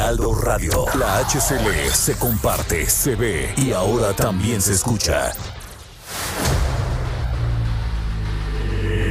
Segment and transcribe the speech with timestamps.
[0.00, 0.86] Heraldo Radio.
[0.98, 5.30] La HCL se comparte, se ve y ahora también se escucha.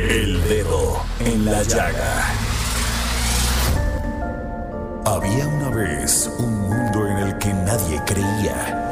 [0.10, 2.34] El dedo en la llaga.
[5.06, 8.92] Había una vez un mundo en el que nadie creía.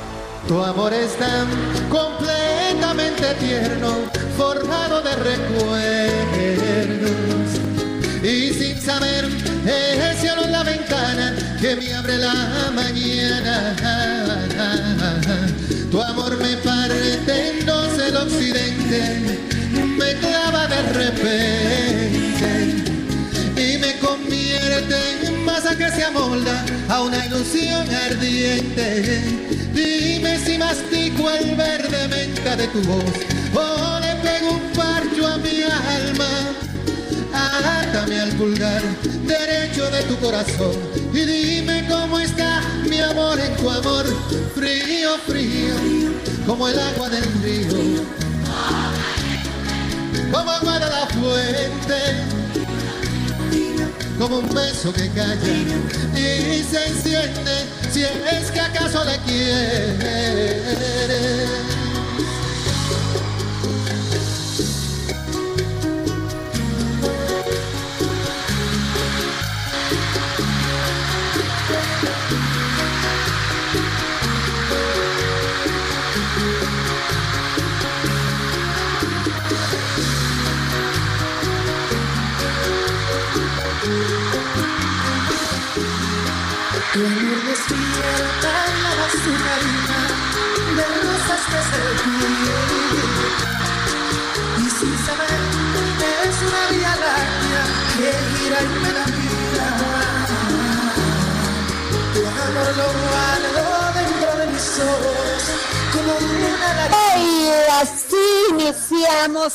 [0.47, 1.47] Tu amor es tan
[1.89, 3.95] completamente tierno,
[4.37, 5.61] forjado de recuerdos.
[8.23, 9.25] Y sin saber,
[9.65, 13.75] el cielo en la ventana que me abre la mañana.
[15.91, 19.19] Tu amor me parte en dos el occidente,
[19.97, 22.21] me clava de repente
[23.57, 29.60] y me convierte en masa que se amolda a una ilusión ardiente.
[30.71, 33.03] Mastico el verde menta de tu voz.
[33.53, 36.29] O le pego un parcho a mi alma.
[37.33, 38.81] Átame al pulgar
[39.25, 40.71] derecho de tu corazón
[41.13, 44.05] y dime cómo está mi amor en tu amor,
[44.55, 45.75] frío, frío,
[46.47, 48.03] como el agua del río,
[50.31, 52.30] como agua de la fuente
[54.21, 55.51] como un beso que calla
[56.15, 60.61] y se enciende si es que acaso le quieres.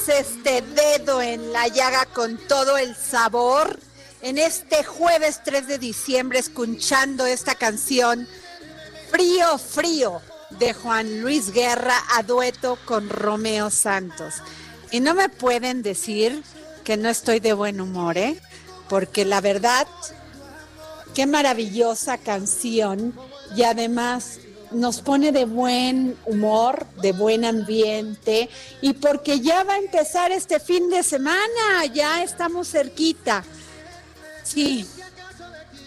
[0.09, 3.79] Este dedo en la llaga con todo el sabor.
[4.21, 8.27] En este jueves 3 de diciembre escuchando esta canción
[9.11, 10.21] Frío, Frío
[10.59, 14.35] de Juan Luis Guerra a dueto con Romeo Santos.
[14.91, 16.43] Y no me pueden decir
[16.85, 18.41] que no estoy de buen humor, ¿eh?
[18.89, 19.87] Porque la verdad,
[21.15, 23.13] qué maravillosa canción
[23.57, 24.39] y además
[24.71, 28.49] nos pone de buen humor, de buen ambiente
[28.81, 33.45] y porque ya va a empezar este fin de semana, ya estamos cerquita.
[34.43, 34.87] Sí,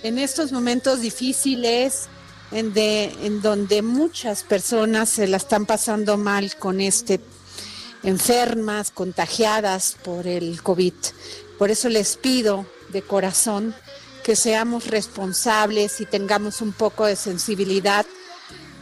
[0.03, 2.09] en estos momentos difíciles,
[2.51, 7.19] en, de, en donde muchas personas se la están pasando mal con este,
[8.03, 10.93] enfermas, contagiadas por el COVID.
[11.57, 13.75] Por eso les pido de corazón
[14.23, 18.05] que seamos responsables y tengamos un poco de sensibilidad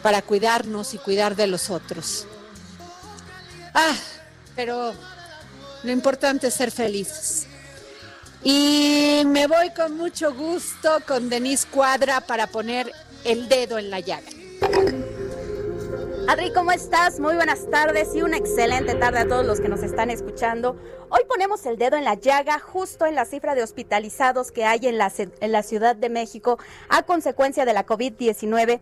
[0.02, 2.26] para cuidarnos y cuidar de los otros.
[3.74, 3.96] Ah,
[4.56, 4.94] pero
[5.84, 7.48] lo importante es ser felices.
[8.44, 12.92] Y me voy con mucho gusto con Denise Cuadra para poner
[13.28, 14.28] el dedo en la llaga.
[16.30, 17.20] Adri, ¿cómo estás?
[17.20, 20.78] Muy buenas tardes y una excelente tarde a todos los que nos están escuchando.
[21.10, 24.80] Hoy ponemos el dedo en la llaga justo en la cifra de hospitalizados que hay
[24.88, 26.58] en la, en la Ciudad de México
[26.88, 28.80] a consecuencia de la COVID-19.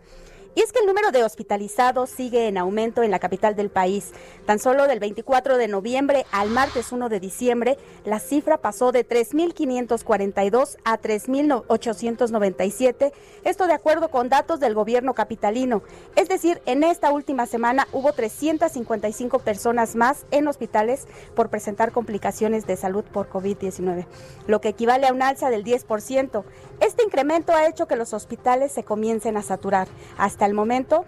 [0.56, 4.12] Y es que el número de hospitalizados sigue en aumento en la capital del país.
[4.46, 7.76] Tan solo del 24 de noviembre al martes 1 de diciembre,
[8.06, 13.12] la cifra pasó de 3.542 a 3.897,
[13.44, 15.82] esto de acuerdo con datos del gobierno capitalino.
[16.14, 22.66] Es decir, en esta última semana hubo 355 personas más en hospitales por presentar complicaciones
[22.66, 24.06] de salud por COVID-19,
[24.46, 26.44] lo que equivale a un alza del 10%.
[26.80, 29.88] Este incremento ha hecho que los hospitales se comiencen a saturar.
[30.16, 31.04] Hasta el momento,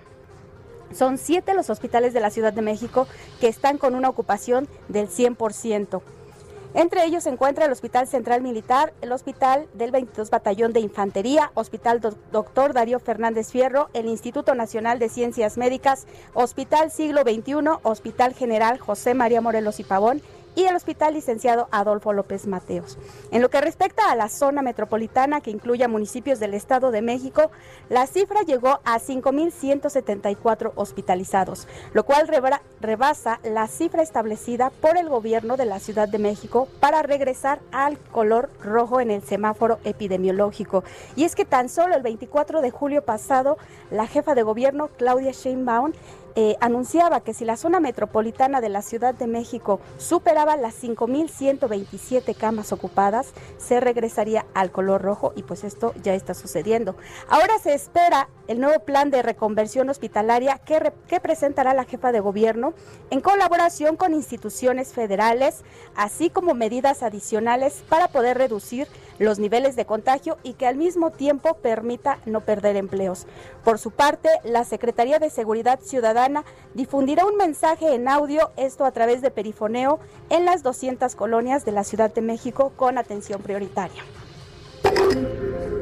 [0.92, 3.06] son siete los hospitales de la Ciudad de México
[3.40, 6.00] que están con una ocupación del 100%.
[6.74, 11.50] Entre ellos se encuentra el Hospital Central Militar, el Hospital del 22 Batallón de Infantería,
[11.54, 12.00] Hospital
[12.30, 18.78] Doctor Darío Fernández Fierro, el Instituto Nacional de Ciencias Médicas, Hospital Siglo XXI, Hospital General
[18.78, 20.20] José María Morelos y Pavón
[20.58, 22.98] y el Hospital Licenciado Adolfo López Mateos.
[23.30, 27.00] En lo que respecta a la zona metropolitana que incluye a municipios del Estado de
[27.00, 27.52] México,
[27.88, 32.28] la cifra llegó a 5.174 hospitalizados, lo cual
[32.80, 37.96] rebasa la cifra establecida por el gobierno de la Ciudad de México para regresar al
[37.96, 40.82] color rojo en el semáforo epidemiológico.
[41.14, 43.58] Y es que tan solo el 24 de julio pasado,
[43.92, 45.92] la jefa de gobierno, Claudia Sheinbaum,
[46.40, 52.36] eh, anunciaba que si la zona metropolitana de la Ciudad de México superaba las 5.127
[52.36, 56.94] camas ocupadas, se regresaría al color rojo y pues esto ya está sucediendo.
[57.28, 62.20] Ahora se espera el nuevo plan de reconversión hospitalaria que, que presentará la jefa de
[62.20, 62.72] gobierno
[63.10, 65.64] en colaboración con instituciones federales,
[65.96, 68.86] así como medidas adicionales para poder reducir
[69.18, 73.26] los niveles de contagio y que al mismo tiempo permita no perder empleos.
[73.64, 76.27] Por su parte, la Secretaría de Seguridad Ciudadana
[76.74, 79.98] difundirá un mensaje en audio, esto a través de perifoneo,
[80.30, 84.02] en las 200 colonias de la Ciudad de México con atención prioritaria.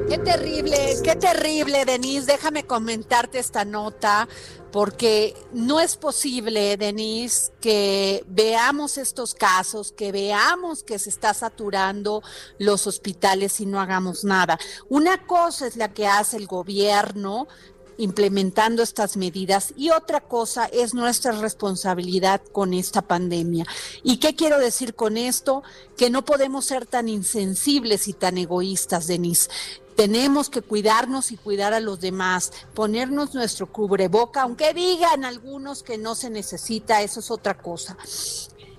[0.08, 2.26] Qué terrible, qué terrible, Denise.
[2.26, 4.28] Déjame comentarte esta nota
[4.70, 12.22] porque no es posible, Denise, que veamos estos casos, que veamos que se está saturando
[12.58, 14.58] los hospitales y no hagamos nada.
[14.88, 17.48] Una cosa es la que hace el gobierno
[17.98, 23.66] implementando estas medidas y otra cosa es nuestra responsabilidad con esta pandemia.
[24.02, 25.62] ¿Y qué quiero decir con esto?
[25.96, 29.48] Que no podemos ser tan insensibles y tan egoístas, Denise.
[29.96, 35.96] Tenemos que cuidarnos y cuidar a los demás, ponernos nuestro cubreboca, aunque digan algunos que
[35.96, 37.96] no se necesita, eso es otra cosa.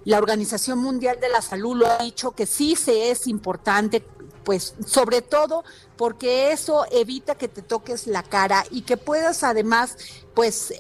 [0.08, 4.06] La Organización Mundial de la Salud lo ha dicho que sí se es importante
[4.46, 5.66] pues sobre todo
[5.98, 9.98] porque eso evita que te toques la cara y que puedas además
[10.34, 10.74] pues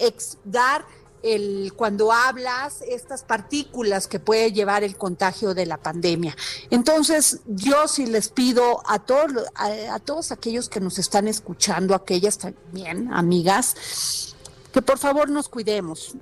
[0.46, 0.86] dar
[1.24, 6.34] el, cuando hablas estas partículas que puede llevar el contagio de la pandemia.
[6.70, 12.38] Entonces, yo sí les pido a todos, a, todos aquellos que nos están escuchando, aquellas
[12.38, 14.36] también, amigas,
[14.72, 16.16] que por favor nos cuidemos,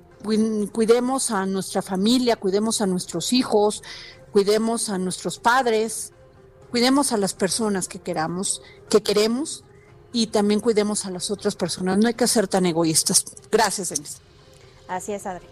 [0.72, 3.82] cuidemos a nuestra familia, cuidemos a nuestros hijos,
[4.32, 6.12] cuidemos a nuestros padres,
[6.70, 9.64] cuidemos a las personas que queramos, que queremos
[10.12, 11.98] y también cuidemos a las otras personas.
[11.98, 13.24] No hay que ser tan egoístas.
[13.50, 14.18] Gracias, Denise.
[14.88, 15.46] Así es, Adri.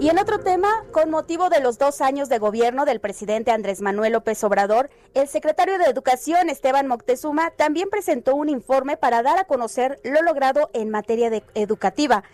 [0.00, 3.80] Y en otro tema, con motivo de los dos años de gobierno del presidente Andrés
[3.80, 9.38] Manuel López Obrador, el secretario de Educación, Esteban Moctezuma, también presentó un informe para dar
[9.38, 12.24] a conocer lo logrado en materia educativa.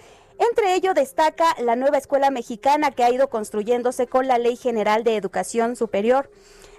[0.41, 5.05] Entre ello destaca la nueva escuela mexicana que ha ido construyéndose con la Ley General
[5.05, 6.31] de Educación Superior.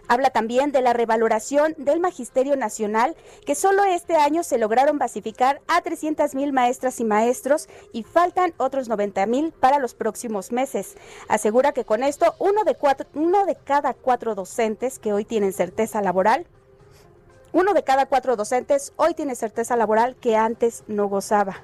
[0.08, 3.16] Habla también de la revaloración del Magisterio Nacional,
[3.46, 8.56] que solo este año se lograron basificar a 300 mil maestras y maestros y faltan
[8.58, 10.98] otros 90 mil para los próximos meses.
[11.28, 15.54] Asegura que con esto uno de, cuatro, uno de cada cuatro docentes que hoy tienen
[15.54, 16.48] certeza laboral
[17.54, 21.62] uno de cada cuatro docentes hoy tiene certeza laboral que antes no gozaba.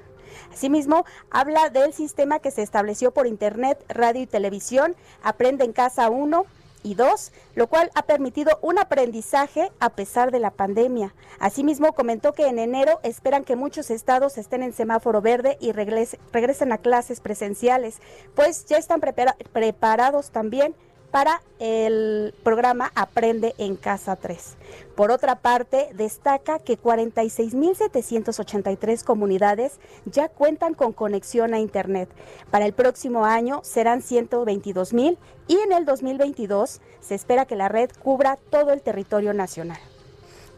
[0.52, 6.10] Asimismo, habla del sistema que se estableció por Internet, radio y televisión, Aprende en Casa
[6.10, 6.44] 1,
[6.82, 11.14] y dos, lo cual ha permitido un aprendizaje a pesar de la pandemia.
[11.38, 16.72] Asimismo, comentó que en enero esperan que muchos estados estén en semáforo verde y regresen
[16.72, 18.00] a clases presenciales,
[18.34, 20.74] pues ya están preparados también
[21.10, 24.56] para el programa Aprende en Casa 3.
[24.94, 32.10] Por otra parte, destaca que 46.783 comunidades ya cuentan con conexión a Internet.
[32.50, 37.90] Para el próximo año serán 122.000 y en el 2022 se espera que la red
[38.02, 39.78] cubra todo el territorio nacional.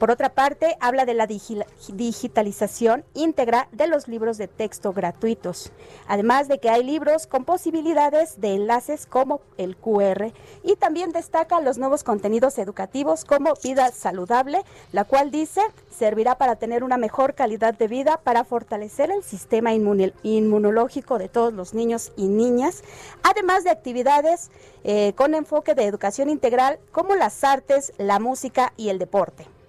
[0.00, 5.72] Por otra parte, habla de la digitalización íntegra de los libros de texto gratuitos,
[6.08, 11.60] además de que hay libros con posibilidades de enlaces como el QR y también destaca
[11.60, 17.34] los nuevos contenidos educativos como Vida Saludable, la cual dice servirá para tener una mejor
[17.34, 22.84] calidad de vida, para fortalecer el sistema inmunológico de todos los niños y niñas,
[23.22, 24.50] además de actividades
[24.82, 29.59] eh, con enfoque de educación integral como las artes, la música y el deporte.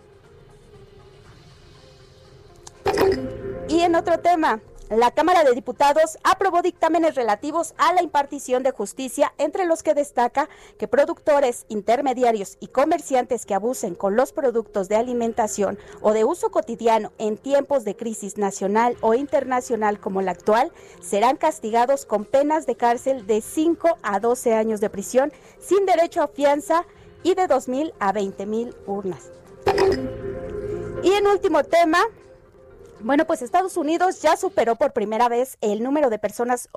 [3.72, 4.60] Y en otro tema,
[4.90, 9.94] la Cámara de Diputados aprobó dictámenes relativos a la impartición de justicia, entre los que
[9.94, 16.25] destaca que productores, intermediarios y comerciantes que abusen con los productos de alimentación o de
[16.25, 22.25] uso cotidiano en tiempos de crisis nacional o internacional como la actual, serán castigados con
[22.25, 26.86] penas de cárcel de 5 a 12 años de prisión sin derecho a fianza
[27.24, 29.32] y de 2 mil a 20 mil urnas.
[31.04, 32.04] Y en último tema,
[33.03, 36.70] bueno, pues Estados Unidos ya superó por primera vez el número de personas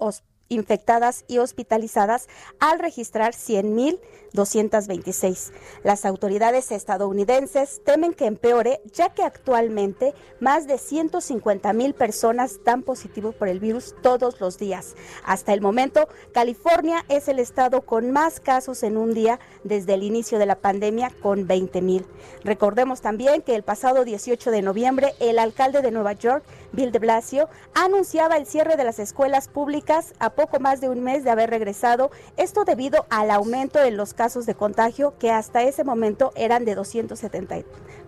[0.49, 2.29] infectadas y hospitalizadas
[2.61, 5.53] al registrar 100.226.
[5.83, 13.33] Las autoridades estadounidenses temen que empeore ya que actualmente más de 150.000 personas dan positivo
[13.33, 14.95] por el virus todos los días.
[15.25, 20.03] Hasta el momento, California es el estado con más casos en un día desde el
[20.03, 22.05] inicio de la pandemia con 20.000.
[22.45, 26.99] Recordemos también que el pasado 18 de noviembre el alcalde de Nueva York, Bill de
[26.99, 31.31] Blasio, anunciaba el cierre de las escuelas públicas a poco más de un mes de
[31.31, 36.33] haber regresado, esto debido al aumento en los casos de contagio que hasta ese momento
[36.35, 37.57] eran de 270,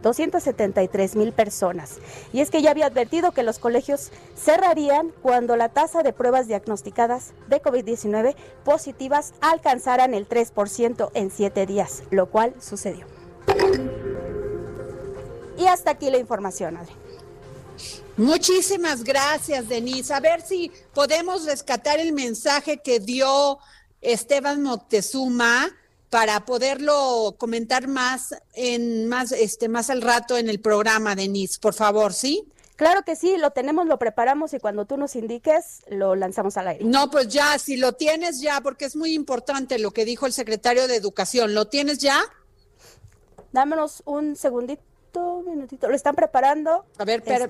[0.02, 1.98] 273 mil personas.
[2.32, 6.48] Y es que ya había advertido que los colegios cerrarían cuando la tasa de pruebas
[6.48, 13.06] diagnosticadas de COVID-19 positivas alcanzaran el 3% en siete días, lo cual sucedió.
[15.58, 16.92] Y hasta aquí la información, Adri.
[18.16, 20.12] Muchísimas gracias, Denise.
[20.14, 23.58] A ver si podemos rescatar el mensaje que dio
[24.00, 25.68] Esteban Moctezuma
[26.10, 31.74] para poderlo comentar más en más este más al rato en el programa, Denise, por
[31.74, 32.48] favor, ¿sí?
[32.76, 36.68] Claro que sí, lo tenemos, lo preparamos y cuando tú nos indiques lo lanzamos al
[36.68, 36.84] aire.
[36.84, 40.34] No, pues ya, si lo tienes ya, porque es muy importante lo que dijo el
[40.34, 41.54] secretario de Educación.
[41.54, 42.20] ¿Lo tienes ya?
[43.52, 44.82] Dámonos un segundito,
[45.44, 45.88] minutito.
[45.88, 46.84] Lo están preparando.
[46.98, 47.46] A ver, pero...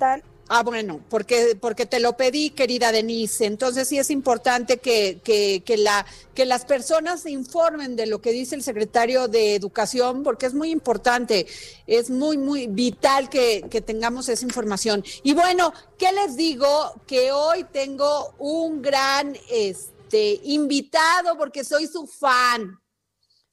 [0.48, 3.46] Ah, bueno, porque, porque te lo pedí, querida Denise.
[3.46, 8.20] Entonces sí es importante que, que, que, la, que las personas se informen de lo
[8.20, 11.48] que dice el secretario de Educación, porque es muy importante,
[11.88, 15.04] es muy, muy vital que, que tengamos esa información.
[15.24, 16.94] Y bueno, ¿qué les digo?
[17.08, 22.78] Que hoy tengo un gran este, invitado, porque soy su fan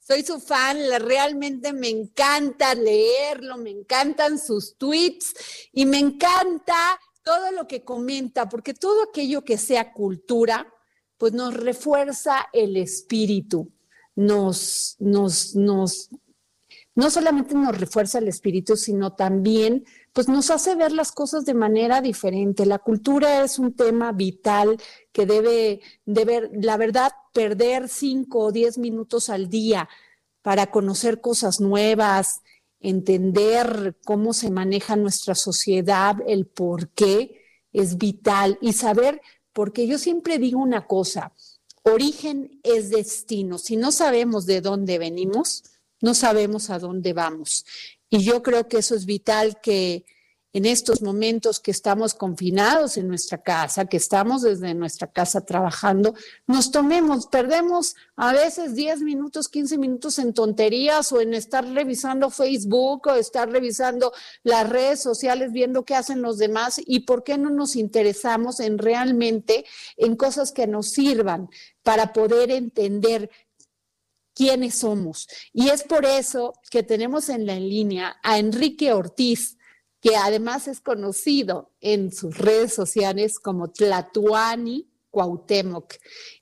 [0.06, 5.34] soy su fan, realmente me encanta leerlo, me encantan sus tweets
[5.72, 10.70] y me encanta todo lo que comenta, porque todo aquello que sea cultura,
[11.16, 13.72] pues nos refuerza el espíritu,
[14.14, 16.10] nos, nos, nos,
[16.94, 21.54] no solamente nos refuerza el espíritu, sino también pues nos hace ver las cosas de
[21.54, 22.66] manera diferente.
[22.66, 24.76] La cultura es un tema vital
[25.12, 29.90] que debe, debe la verdad, perder cinco o diez minutos al día
[30.40, 32.40] para conocer cosas nuevas,
[32.80, 39.20] entender cómo se maneja nuestra sociedad, el por qué es vital y saber,
[39.52, 41.32] porque yo siempre digo una cosa,
[41.82, 43.58] origen es destino.
[43.58, 45.64] Si no sabemos de dónde venimos,
[46.00, 47.66] no sabemos a dónde vamos.
[48.08, 50.04] Y yo creo que eso es vital que
[50.54, 56.14] en estos momentos que estamos confinados en nuestra casa, que estamos desde nuestra casa trabajando,
[56.46, 62.30] nos tomemos, perdemos a veces 10 minutos, 15 minutos en tonterías o en estar revisando
[62.30, 64.12] Facebook o estar revisando
[64.44, 68.78] las redes sociales, viendo qué hacen los demás y por qué no nos interesamos en
[68.78, 69.64] realmente
[69.96, 71.48] en cosas que nos sirvan
[71.82, 73.28] para poder entender
[74.34, 75.26] quiénes somos.
[75.52, 79.58] Y es por eso que tenemos en la línea a Enrique Ortiz
[80.04, 85.94] que además es conocido en sus redes sociales como Tlatuani Cuauhtémoc.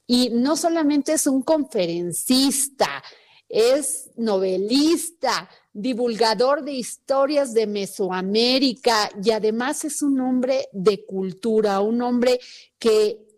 [0.05, 3.05] Y no solamente es un conferencista,
[3.49, 12.03] es novelista, divulgador de historias de Mesoamérica y además es un hombre de cultura, un
[12.03, 12.41] hombre
[12.81, 13.32] que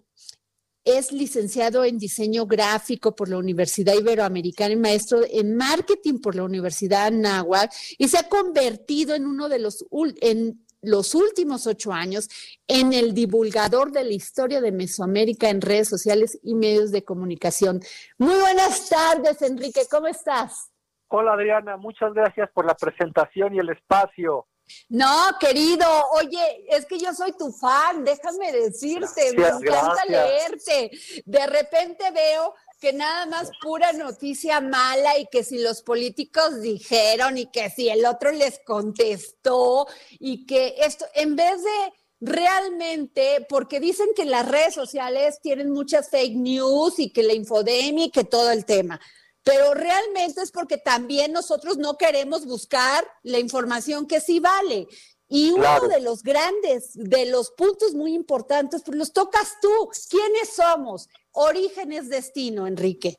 [0.84, 6.44] es licenciado en diseño gráfico por la Universidad Iberoamericana y maestro en marketing por la
[6.44, 9.86] Universidad Anáhuac y se ha convertido en uno de los
[10.20, 12.28] en los últimos ocho años
[12.68, 17.80] en el divulgador de la historia de Mesoamérica en redes sociales y medios de comunicación.
[18.18, 20.70] Muy buenas tardes, Enrique, ¿cómo estás?
[21.08, 24.46] Hola Adriana, muchas gracias por la presentación y el espacio.
[24.88, 30.90] No, querido, oye, es que yo soy tu fan, déjame decirte, me encanta leerte.
[31.24, 37.38] De repente veo que nada más pura noticia mala y que si los políticos dijeron
[37.38, 39.86] y que si el otro les contestó
[40.18, 46.08] y que esto, en vez de realmente, porque dicen que las redes sociales tienen muchas
[46.10, 49.00] fake news y que la infodemia y que todo el tema
[49.44, 54.88] pero realmente es porque también nosotros no queremos buscar la información que sí vale.
[55.28, 59.90] Y uno de los grandes, de los puntos muy importantes, pues los tocas tú.
[60.10, 61.08] ¿Quiénes somos?
[61.32, 63.16] Orígenes destino, Enrique.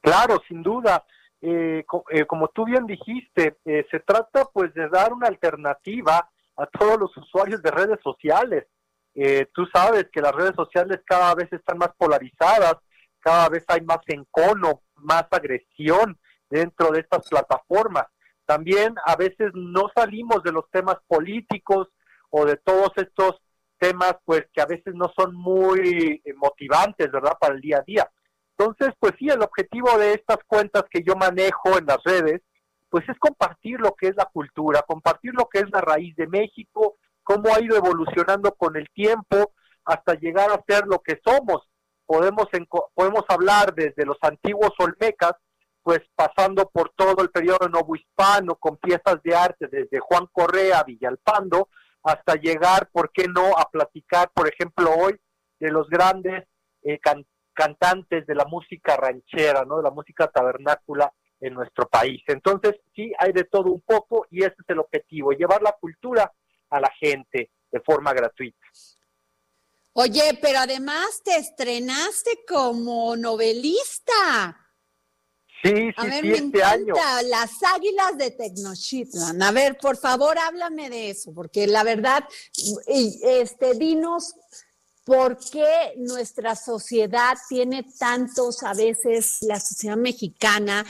[0.00, 1.04] Claro, sin duda.
[1.40, 6.66] Eh, eh, como tú bien dijiste, eh, se trata pues de dar una alternativa a
[6.66, 8.66] todos los usuarios de redes sociales.
[9.54, 12.76] tú sabes que las redes sociales cada vez están más polarizadas,
[13.20, 18.06] cada vez hay más encono, más agresión dentro de estas plataformas.
[18.44, 21.88] También a veces no salimos de los temas políticos
[22.30, 23.36] o de todos estos
[23.78, 27.36] temas pues que a veces no son muy eh, motivantes, ¿verdad?
[27.38, 28.10] Para el día a día.
[28.58, 32.40] Entonces, pues sí, el objetivo de estas cuentas que yo manejo en las redes,
[32.88, 36.26] pues es compartir lo que es la cultura, compartir lo que es la raíz de
[36.26, 39.52] México, cómo ha ido evolucionando con el tiempo
[39.84, 41.68] hasta llegar a ser lo que somos,
[42.06, 42.46] podemos,
[42.94, 45.32] podemos hablar desde los antiguos olmecas,
[45.82, 51.68] pues pasando por todo el periodo novohispano con piezas de arte desde Juan Correa, Villalpando,
[52.02, 55.20] hasta llegar, ¿por qué no?, a platicar, por ejemplo, hoy
[55.58, 56.44] de los grandes
[56.82, 56.98] eh,
[57.52, 62.22] cantantes de la música ranchera, ¿no?, de la música tabernácula en nuestro país.
[62.26, 66.32] Entonces, sí, hay de todo un poco y ese es el objetivo, llevar la cultura
[66.70, 68.66] a la gente de forma gratuita.
[69.98, 74.60] Oye, pero además te estrenaste como novelista.
[75.62, 79.42] Sí, sí, a ver, sí, me este encanta, Las Águilas de Tecnochitlan.
[79.42, 82.24] A ver, por favor, háblame de eso, porque la verdad,
[83.22, 84.34] este, dinos
[85.02, 90.84] por qué nuestra sociedad tiene tantos, a veces, la sociedad mexicana,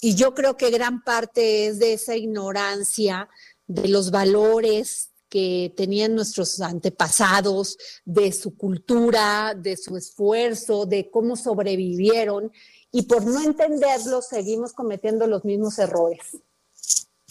[0.00, 3.28] y yo creo que gran parte es de esa ignorancia
[3.66, 11.36] de los valores que tenían nuestros antepasados, de su cultura, de su esfuerzo, de cómo
[11.36, 12.52] sobrevivieron,
[12.92, 16.38] y por no entenderlo seguimos cometiendo los mismos errores.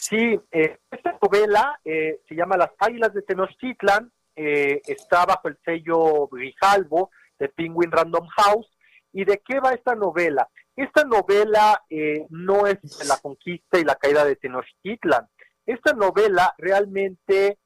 [0.08, 5.58] Sí, eh, esta novela eh, se llama Las Águilas de Tenochtitlan, eh, está bajo el
[5.66, 7.10] sello Grijalvo
[7.40, 8.70] de Penguin Random House.
[9.12, 10.48] ¿Y de qué va esta novela?
[10.75, 11.82] Esta novela
[12.30, 15.25] no es la conquista y la caída de Tenochtitlan.
[15.66, 17.58] Esta novela realmente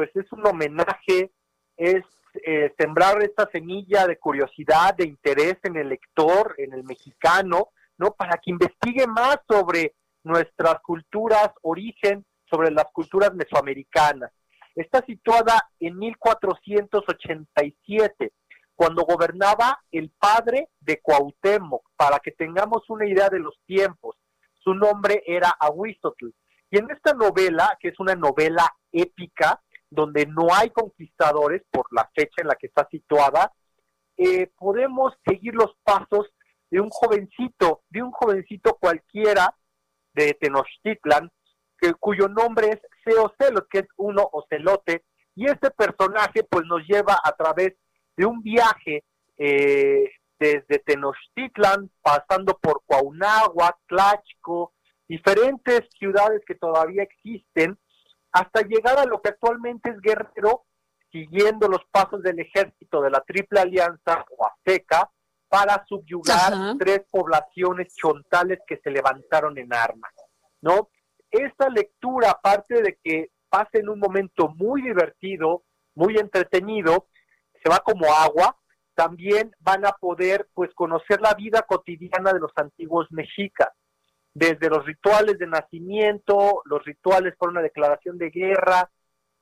[0.00, 1.30] pues es un homenaje,
[1.76, 2.02] es
[2.46, 8.12] eh, sembrar esta semilla de curiosidad, de interés en el lector, en el mexicano, ¿no?
[8.12, 14.32] Para que investigue más sobre nuestras culturas, origen, sobre las culturas mesoamericanas.
[14.74, 18.32] Está situada en 1487,
[18.74, 24.16] cuando gobernaba el padre de Cuauhtémoc, para que tengamos una idea de los tiempos.
[24.64, 26.28] Su nombre era Ahuizotl.
[26.70, 32.08] Y en esta novela, que es una novela épica, donde no hay conquistadores por la
[32.14, 33.52] fecha en la que está situada,
[34.16, 36.28] eh, podemos seguir los pasos
[36.70, 39.54] de un jovencito, de un jovencito cualquiera
[40.14, 41.30] de Tenochtitlan,
[41.78, 47.18] que, cuyo nombre es Ceocelot, que es uno ocelote, y este personaje pues nos lleva
[47.22, 47.74] a través
[48.16, 49.04] de un viaje
[49.38, 54.74] eh, desde Tenochtitlan, pasando por Cuauhnáhuac, Tlachco,
[55.08, 57.78] diferentes ciudades que todavía existen,
[58.32, 60.64] hasta llegar a lo que actualmente es Guerrero,
[61.10, 65.10] siguiendo los pasos del ejército de la Triple Alianza o Azteca
[65.48, 70.12] para subyugar tres poblaciones chontales que se levantaron en armas,
[70.60, 70.90] ¿no?
[71.28, 75.64] Esta lectura, aparte de que pase en un momento muy divertido,
[75.96, 77.08] muy entretenido,
[77.62, 78.56] se va como agua,
[78.94, 83.68] también van a poder pues conocer la vida cotidiana de los antiguos mexicas
[84.34, 88.90] desde los rituales de nacimiento, los rituales por una declaración de guerra,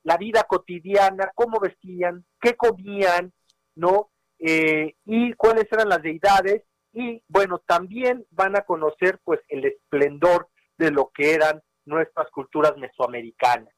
[0.02, 3.32] la vida cotidiana, cómo vestían, qué comían,
[3.74, 4.10] ¿no?
[4.38, 10.48] Eh, y cuáles eran las deidades y bueno, también van a conocer pues el esplendor
[10.78, 13.74] de lo que eran nuestras culturas mesoamericanas,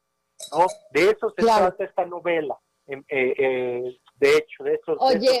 [0.51, 0.65] ¿no?
[0.91, 4.97] De eso se trata esta novela, eh, eh, de hecho, de eso,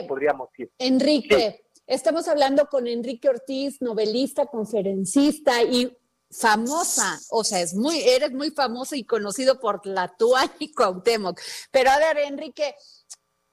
[0.07, 0.71] podríamos decir.
[0.79, 5.93] Enrique, Estamos hablando con Enrique Ortiz, novelista, conferencista y
[6.31, 10.15] famosa, o sea, es muy, eres muy famoso y conocido por la
[10.57, 11.41] y Cuauhtémoc.
[11.69, 12.75] Pero a ver, Enrique,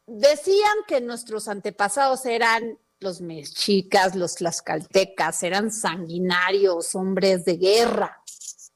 [0.07, 8.23] decían que nuestros antepasados eran los mexicas, los tlaxcaltecas, eran sanguinarios, hombres de guerra.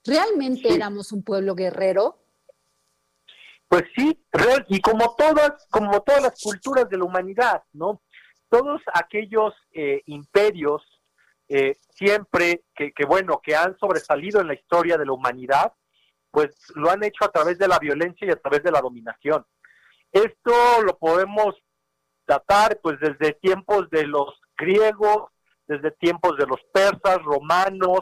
[0.05, 2.19] ¿Realmente éramos un pueblo guerrero?
[3.69, 4.21] Pues sí,
[4.69, 8.03] y como todas, como todas las culturas de la humanidad, ¿no?
[8.53, 10.83] Todos aquellos eh, imperios
[11.49, 15.73] eh, siempre que, que, bueno, que han sobresalido en la historia de la humanidad,
[16.31, 19.47] pues lo han hecho a través de la violencia y a través de la dominación.
[20.13, 20.53] Esto
[20.85, 21.55] lo podemos
[22.27, 25.31] datar pues desde tiempos de los griegos,
[25.67, 28.01] desde tiempos de los persas, romanos,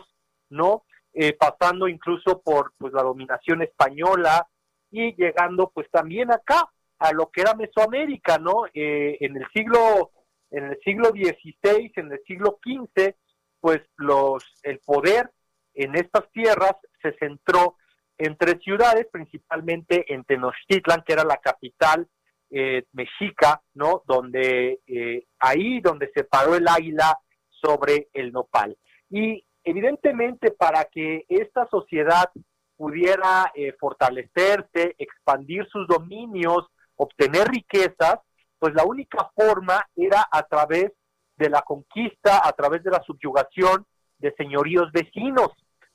[0.49, 0.85] ¿no?
[1.13, 4.49] Eh, pasando incluso por pues la dominación española
[4.91, 8.67] y llegando pues también acá a lo que era Mesoamérica, ¿no?
[8.75, 10.11] Eh, en el siglo
[10.51, 13.15] en el siglo XVI, en el siglo XV,
[13.61, 15.31] pues los el poder
[15.75, 17.77] en estas tierras se centró
[18.19, 22.07] en tres ciudades, principalmente en Tenochtitlan, que era la capital
[22.51, 24.03] eh, mexica, ¿no?
[24.07, 27.17] Donde eh, ahí donde se paró el águila
[27.49, 28.77] sobre el nopal.
[29.09, 32.31] Y evidentemente para que esta sociedad
[32.77, 38.21] pudiera eh, fortalecerse, expandir sus dominios, obtener riquezas,
[38.61, 40.93] pues la única forma era a través
[41.37, 43.87] de la conquista, a través de la subyugación
[44.19, 45.49] de señoríos vecinos,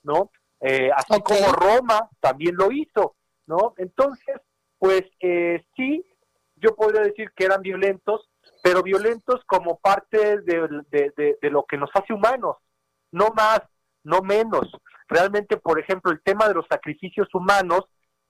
[0.04, 0.32] ¿no?
[0.60, 3.76] Eh, así como Roma también lo hizo, ¿no?
[3.78, 4.42] Entonces,
[4.80, 6.04] pues eh, sí,
[6.56, 8.28] yo podría decir que eran violentos,
[8.64, 12.58] pero violentos como parte de, lo que nos hace humanos,
[13.12, 13.62] no más,
[14.04, 14.72] no menos.
[15.08, 17.82] Realmente, por ejemplo, el tema de los sacrificios humanos,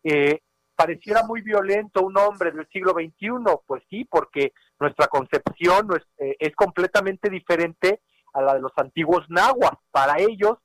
[0.04, 0.42] eh,
[0.76, 3.30] pareciera muy violento un hombre del siglo XXI,
[3.66, 8.02] pues sí, porque nuestra concepción es, eh, es completamente diferente
[8.34, 9.74] a la de los antiguos nahuas.
[9.92, 10.58] Para ellos,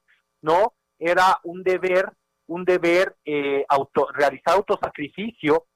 [0.43, 0.75] ¿no?
[1.01, 2.13] era un deber,
[2.47, 5.67] un deber eh, auto, realizar autosacrificio,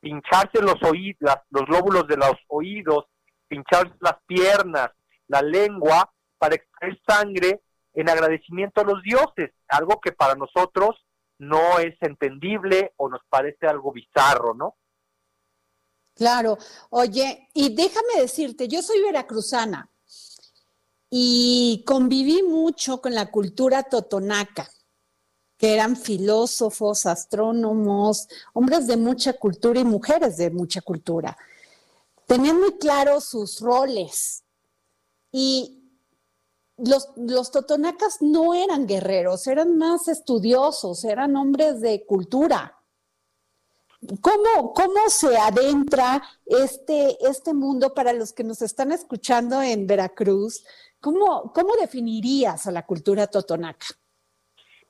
[0.00, 3.06] pincharse los oídos, los lóbulos de los oídos,
[3.46, 4.90] pincharse las piernas,
[5.28, 7.60] la lengua, para extraer sangre
[7.94, 11.06] en agradecimiento a los dioses, algo que para nosotros
[11.42, 14.76] no es entendible o nos parece algo bizarro, ¿no?
[16.14, 16.56] Claro,
[16.90, 19.90] oye, y déjame decirte, yo soy veracruzana
[21.10, 24.70] y conviví mucho con la cultura totonaca,
[25.56, 31.36] que eran filósofos, astrónomos, hombres de mucha cultura y mujeres de mucha cultura.
[32.26, 34.44] Tenían muy claros sus roles
[35.32, 35.81] y
[36.84, 42.78] los, los, totonacas no eran guerreros, eran más estudiosos, eran hombres de cultura.
[44.20, 50.64] ¿Cómo, ¿Cómo se adentra este, este mundo para los que nos están escuchando en Veracruz?
[51.00, 53.86] ¿Cómo, ¿Cómo definirías a la cultura totonaca?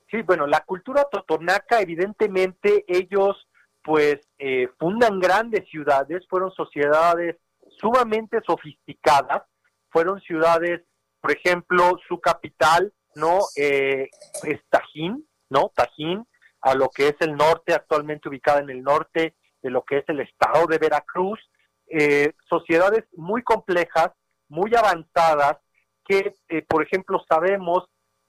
[0.09, 3.47] Sí, bueno, la cultura totonaca, evidentemente, ellos
[3.83, 7.35] pues eh, fundan grandes ciudades, fueron sociedades
[7.79, 9.43] sumamente sofisticadas,
[9.89, 10.81] fueron ciudades,
[11.23, 13.39] por ejemplo, su capital, ¿no?
[13.55, 14.09] Eh,
[14.43, 15.71] es Tajín, ¿no?
[15.73, 16.27] Tajín,
[16.59, 20.03] a lo que es el norte, actualmente ubicada en el norte de lo que es
[20.09, 21.39] el estado de Veracruz,
[21.87, 24.09] eh, sociedades muy complejas,
[24.49, 25.59] muy avanzadas,
[26.05, 27.85] que, eh, por ejemplo, sabemos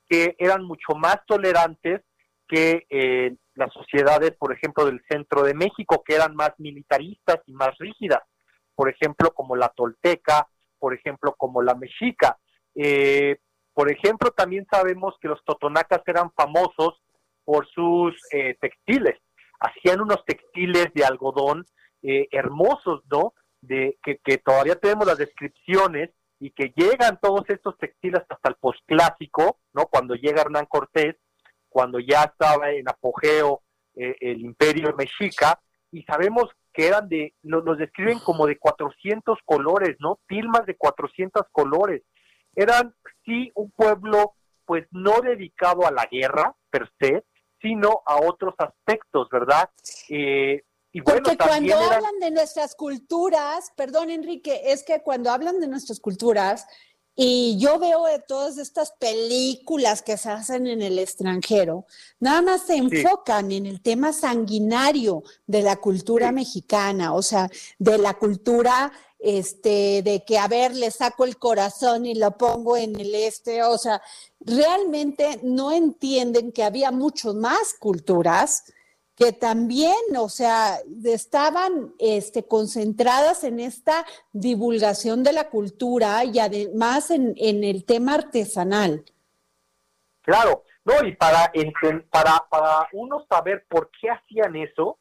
[0.08, 2.02] que eran mucho más tolerantes
[2.46, 7.54] que eh, las sociedades, por ejemplo, del centro de México, que eran más militaristas y
[7.54, 8.22] más rígidas,
[8.76, 10.46] por ejemplo, como la tolteca,
[10.78, 12.38] por ejemplo, como la mexica.
[12.74, 13.38] Eh,
[13.72, 17.00] por ejemplo, también sabemos que los totonacas eran famosos
[17.44, 18.14] por sus
[18.60, 19.18] textiles.
[19.60, 21.66] Hacían unos textiles de algodón
[22.00, 23.34] hermosos, ¿no?
[23.60, 29.58] De, que, todavía tenemos las descripciones y que llegan todos estos textiles hasta el posclásico,
[29.72, 29.86] ¿no?
[29.86, 31.16] Cuando llega Hernán Cortés,
[31.68, 33.62] cuando ya estaba en apogeo
[33.96, 35.60] eh, el imperio mexica,
[35.90, 40.18] y sabemos que eran de, nos, describen como de 400 colores, ¿no?
[40.28, 42.02] Tilmas de 400 colores.
[42.56, 47.24] Eran, sí, un pueblo, pues no dedicado a la guerra, per se,
[47.60, 49.70] sino a otros aspectos, ¿verdad?
[50.08, 50.62] Eh,
[51.02, 56.66] porque cuando hablan de nuestras culturas, perdón Enrique, es que cuando hablan de nuestras culturas,
[57.16, 61.86] y yo veo de todas estas películas que se hacen en el extranjero,
[62.18, 67.98] nada más se enfocan en el tema sanguinario de la cultura mexicana, o sea, de
[67.98, 68.92] la cultura
[69.24, 73.62] este, de que, a ver, le saco el corazón y lo pongo en el este,
[73.62, 74.02] o sea,
[74.40, 78.64] realmente no entienden que había muchas más culturas
[79.16, 87.10] que también, o sea, estaban este, concentradas en esta divulgación de la cultura y además
[87.10, 89.04] en, en el tema artesanal.
[90.20, 91.50] Claro, no, y para,
[92.10, 94.98] para, para uno saber por qué hacían eso,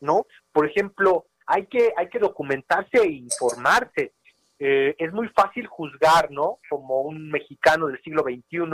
[0.00, 0.26] ¿no?
[0.52, 4.14] Por ejemplo, hay que, hay que documentarse e informarse.
[4.58, 6.58] Eh, es muy fácil juzgar, ¿no?
[6.68, 8.70] Como un mexicano del siglo XXI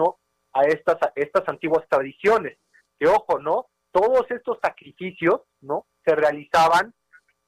[0.55, 2.59] a estas, estas antiguas tradiciones.
[2.99, 3.67] Que ojo, ¿no?
[3.93, 5.87] todos estos sacrificios, ¿no?
[6.05, 6.93] Se realizaban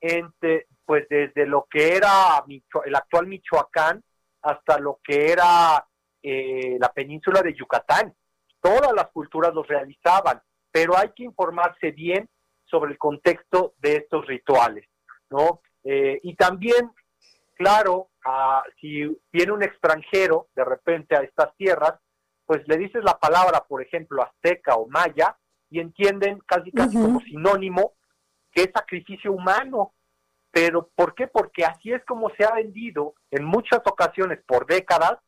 [0.01, 2.45] entre, pues desde lo que era
[2.85, 4.05] el actual Michoacán
[4.43, 5.85] hasta lo que era
[6.23, 8.15] eh, la península de Yucatán.
[8.61, 12.29] Todas las culturas los realizaban, pero hay que informarse bien
[12.67, 14.87] sobre el contexto de estos rituales,
[15.35, 15.61] ¿no?
[15.83, 16.93] Eh, y también,
[17.55, 18.11] claro,
[18.81, 21.95] si viene un extranjero de repente a estas tierras,
[22.47, 25.37] pues le dices la palabra, por ejemplo, azteca o maya,
[25.71, 27.95] y entienden casi casi como sinónimo
[28.53, 29.93] que es sacrificio humano.
[30.53, 31.27] Pero ¿por qué?
[31.27, 35.19] Porque así es como se ha vendido en muchas ocasiones por décadas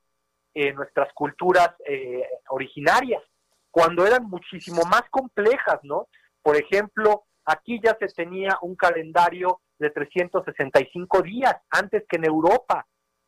[0.54, 3.22] en nuestras culturas eh, originarias,
[3.70, 6.06] cuando eran muchísimo más complejas, ¿no?
[6.42, 12.86] Por ejemplo, aquí ya se tenía un calendario de 365 días antes que en Europa.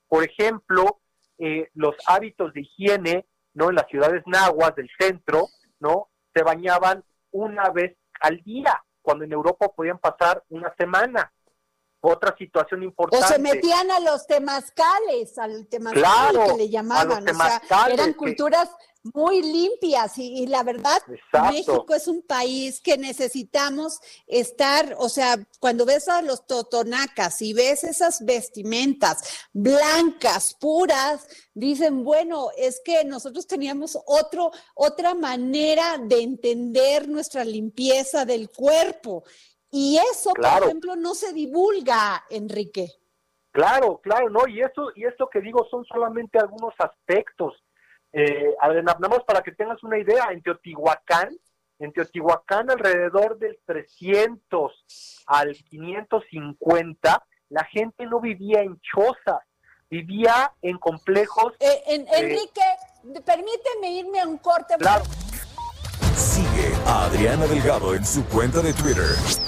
[0.08, 1.00] Por ejemplo,
[1.38, 3.68] eh, los hábitos de higiene, ¿no?
[3.70, 5.48] En las ciudades nahuas del centro,
[5.80, 6.08] ¿no?
[6.34, 11.32] Se bañaban una vez al día, cuando en Europa podían pasar una semana.
[12.00, 13.24] Otra situación importante.
[13.24, 17.28] O se metían a los temazcales, al temazcal que le llamaban.
[17.28, 18.70] O sea, eran culturas
[19.14, 21.00] muy limpias y, la verdad
[21.50, 27.52] México es un país que necesitamos estar, o sea, cuando ves a los totonacas y
[27.52, 36.22] ves esas vestimentas blancas, puras, dicen, bueno, es que nosotros teníamos otro, otra manera de
[36.22, 39.24] entender nuestra limpieza del cuerpo
[39.70, 42.88] y eso, por ejemplo, no se divulga, Enrique.
[43.52, 47.54] Claro, claro, no, y eso, y esto que digo son solamente algunos aspectos
[48.12, 51.36] eh, más para que tengas una idea, en Teotihuacán,
[51.78, 59.42] en Teotihuacán alrededor del 300 al 550, la gente no vivía en chozas,
[59.88, 61.54] vivía en complejos.
[61.60, 64.74] Eh, en, eh, Enrique, permíteme irme a un corte.
[64.78, 65.04] Claro.
[66.14, 69.47] Sigue a Adriana Delgado en su cuenta de Twitter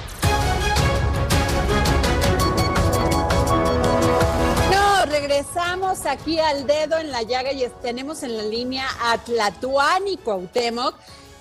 [5.41, 10.17] Regresamos aquí al dedo en la llaga y tenemos en la línea a Tlatuán y
[10.17, 10.95] Cuauhtémoc,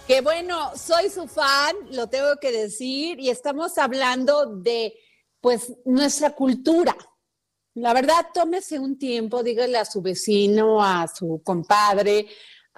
[0.07, 4.95] que bueno, soy su fan, lo tengo que decir, y estamos hablando de
[5.43, 6.97] pues nuestra cultura.
[7.75, 12.27] La verdad, tómese un tiempo, dígale a su vecino, a su compadre,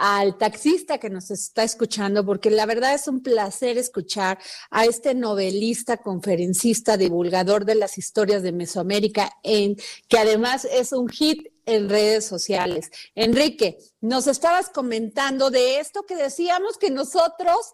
[0.05, 4.37] al taxista que nos está escuchando, porque la verdad es un placer escuchar
[4.73, 11.47] a este novelista, conferencista, divulgador de las historias de Mesoamérica, que además es un hit
[11.67, 12.91] en redes sociales.
[13.15, 17.73] Enrique, nos estabas comentando de esto que decíamos que nosotros,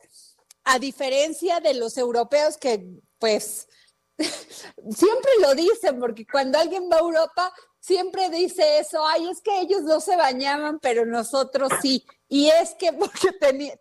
[0.64, 3.68] a diferencia de los europeos que pues
[4.18, 9.60] siempre lo dicen, porque cuando alguien va a Europa siempre dice eso, ay, es que
[9.60, 12.04] ellos no se bañaban, pero nosotros sí.
[12.28, 13.30] Y es que porque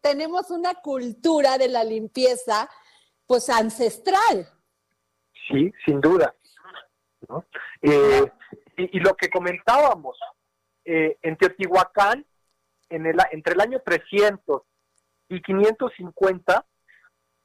[0.02, 2.70] tenemos una cultura de la limpieza,
[3.26, 4.48] pues ancestral.
[5.48, 6.34] Sí, sin duda.
[7.82, 8.32] Eh,
[8.78, 10.18] y, lo que comentábamos,
[10.86, 12.26] eh, en Teotihuacán,
[12.90, 14.62] en el, entre el año 300
[15.30, 16.66] y 550,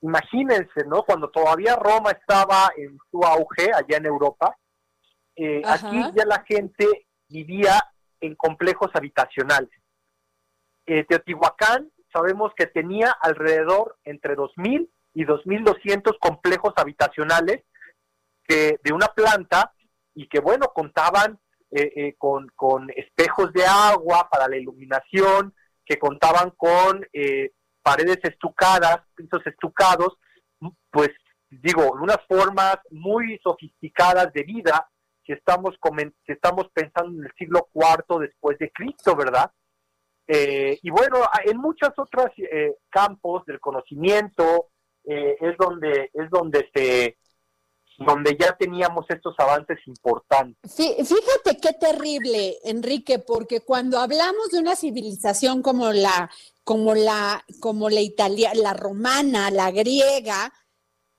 [0.03, 1.03] imagínense, ¿no?
[1.05, 4.57] Cuando todavía Roma estaba en su auge allá en Europa,
[5.37, 6.87] eh, aquí ya la gente
[7.29, 7.83] vivía
[8.21, 9.71] en complejos habitacionales.
[10.87, 17.63] Eh, Teotihuacán sabemos que tenía alrededor entre 2.000 y 2.200 complejos habitacionales
[18.45, 19.73] que, de una planta
[20.15, 21.39] y que, bueno, contaban
[21.71, 25.55] eh, con, con, espejos de agua para la iluminación,
[25.87, 27.07] que contaban con
[27.83, 30.19] paredes estucadas, pisos estucados,
[30.91, 31.09] pues
[31.49, 34.92] digo, unas formas muy sofisticadas de vida
[35.25, 35.75] si estamos,
[36.27, 39.51] si estamos pensando en el siglo IV después de Cristo, ¿verdad?
[40.27, 44.69] Eh, y bueno, en muchos otros eh, campos del conocimiento
[45.05, 47.19] eh, es donde es donde se
[47.99, 50.75] donde ya teníamos estos avances importantes.
[50.75, 56.31] Fíjate qué terrible, Enrique, porque cuando hablamos de una civilización como la
[56.65, 60.53] como la como la italiana, la romana, la griega,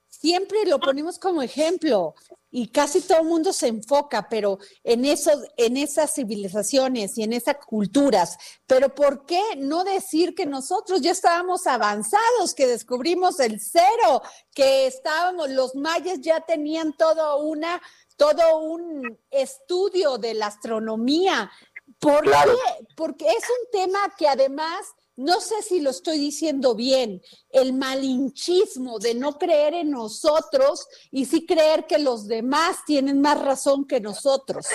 [0.08, 2.16] siempre lo ponemos como ejemplo
[2.56, 7.34] y casi todo el mundo se enfoca, pero en esos, en esas civilizaciones y en
[7.34, 8.38] esas culturas.
[8.68, 14.22] Pero ¿por qué no decir que nosotros ya estábamos avanzados, que descubrimos el cero,
[14.54, 17.82] que estábamos, los mayas ya tenían todo una,
[18.18, 21.50] todo un estudio de la astronomía?
[21.98, 22.86] ¿Por qué?
[22.96, 27.22] Porque es un tema que además no sé si lo estoy diciendo bien,
[27.52, 33.44] el malinchismo de no creer en nosotros y sí creer que los demás tienen más
[33.44, 34.68] razón que nosotros.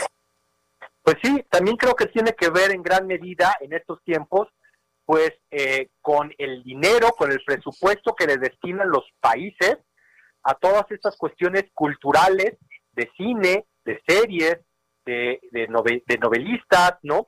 [1.03, 4.49] Pues sí, también creo que tiene que ver en gran medida en estos tiempos,
[5.05, 9.79] pues eh, con el dinero, con el presupuesto que le destinan los países
[10.43, 12.59] a todas estas cuestiones culturales,
[12.93, 14.59] de cine, de series,
[15.05, 17.27] de, de novelistas, ¿no?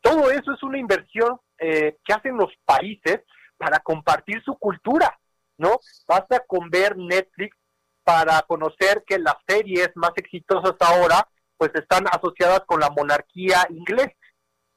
[0.00, 3.20] Todo eso es una inversión eh, que hacen los países
[3.56, 5.18] para compartir su cultura,
[5.56, 5.80] ¿no?
[6.06, 7.56] Basta con ver Netflix
[8.04, 14.14] para conocer que las series más exitosas ahora pues están asociadas con la monarquía inglesa.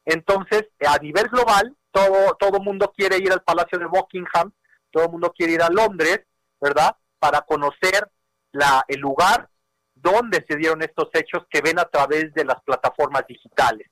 [0.04, 4.52] Entonces, a nivel global, todo todo mundo quiere ir al Palacio de Buckingham,
[4.90, 6.22] todo el mundo quiere ir a Londres,
[6.60, 6.96] ¿verdad?
[7.20, 8.10] Para conocer
[8.52, 9.48] la, el lugar
[9.94, 13.91] donde se dieron estos hechos que ven a través de las plataformas digitales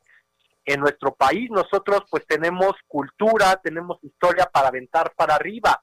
[0.73, 5.81] en nuestro país nosotros pues tenemos cultura, tenemos historia para aventar para arriba,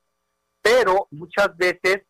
[0.63, 2.03] pero muchas veces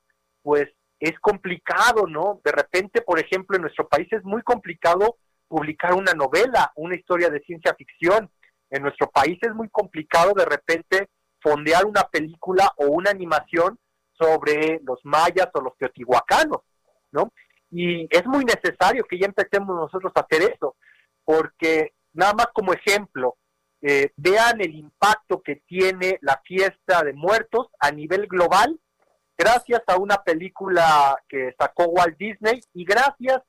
[0.43, 0.69] pues
[1.01, 2.41] es complicado, ¿no?
[2.45, 5.17] De repente, por ejemplo, en nuestro país es muy complicado
[5.49, 8.31] publicar una novela, una historia de ciencia ficción.
[8.71, 11.09] En nuestro país es muy complicado de repente
[11.41, 13.79] fondear una película o una animación
[14.13, 16.61] sobre los mayas o los teotihuacanos,
[17.13, 17.33] ¿no?
[17.71, 20.77] Y es muy necesario que ya empecemos nosotros a hacer eso,
[21.25, 23.37] porque Nada más como ejemplo,
[23.83, 28.81] eh, vean el impacto que tiene la fiesta de muertos a nivel global,
[29.37, 33.43] gracias a una película que sacó Walt Disney y gracias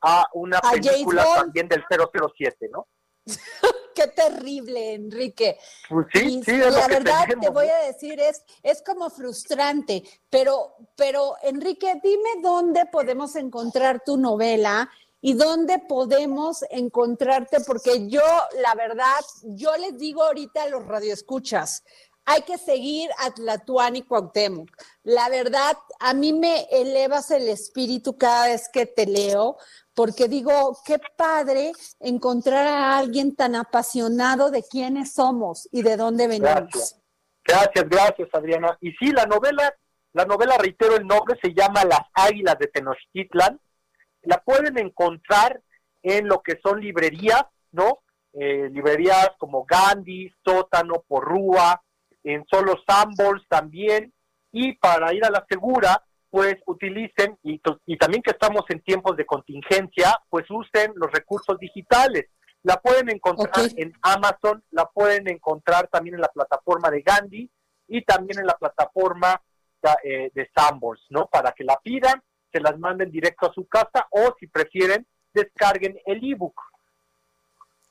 [0.00, 2.86] a una película también del 007, ¿no?
[3.94, 5.58] Qué terrible, Enrique.
[5.88, 11.34] Pues sí, sí, la verdad te voy a decir es es como frustrante, pero pero
[11.42, 14.90] Enrique, dime dónde podemos encontrar tu novela
[15.24, 18.20] y dónde podemos encontrarte, porque yo,
[18.60, 21.84] la verdad, yo les digo ahorita a los radioescuchas,
[22.24, 24.68] hay que seguir a Tlatuani y Cuauhtémoc.
[25.04, 29.56] La verdad, a mí me elevas el espíritu cada vez que te leo,
[29.94, 36.26] porque digo, qué padre encontrar a alguien tan apasionado de quiénes somos y de dónde
[36.26, 36.52] venimos.
[36.52, 37.00] Gracias,
[37.44, 38.76] gracias, gracias Adriana.
[38.80, 39.72] Y sí, la novela,
[40.14, 43.60] la novela, reitero el nombre, se llama Las Águilas de Tenochtitlan
[44.22, 45.60] la pueden encontrar
[46.02, 48.00] en lo que son librerías, ¿no?
[48.32, 51.82] Eh, librerías como Gandhi, Sótano, Porrúa,
[52.24, 54.12] en Solo Sambols también,
[54.52, 59.16] y para ir a la segura, pues utilicen, y, y también que estamos en tiempos
[59.16, 62.26] de contingencia, pues usen los recursos digitales.
[62.62, 67.50] La pueden encontrar en Amazon, la pueden encontrar también en la plataforma de Gandhi
[67.88, 69.40] y también en la plataforma
[70.04, 71.26] eh, de Sambols, ¿no?
[71.26, 75.98] Para que la pidan se las manden directo a su casa o si prefieren, descarguen
[76.06, 76.54] el ebook.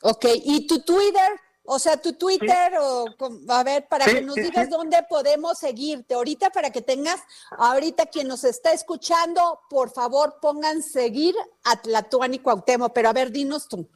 [0.03, 1.31] Ok, ¿y tu Twitter?
[1.63, 3.05] O sea, tu Twitter, o
[3.49, 6.15] a ver, para que nos digas dónde podemos seguirte.
[6.15, 7.21] Ahorita, para que tengas,
[7.51, 13.31] ahorita quien nos está escuchando, por favor, pongan seguir a Tlatuani Cuauhtémoc, pero a ver,
[13.31, 13.87] dinos tú.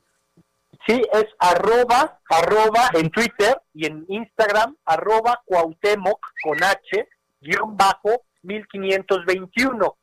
[0.85, 7.09] Sí, es arroba, arroba en Twitter y en Instagram, arroba Cuauhtémoc con H,
[7.41, 9.97] guion bajo 1521.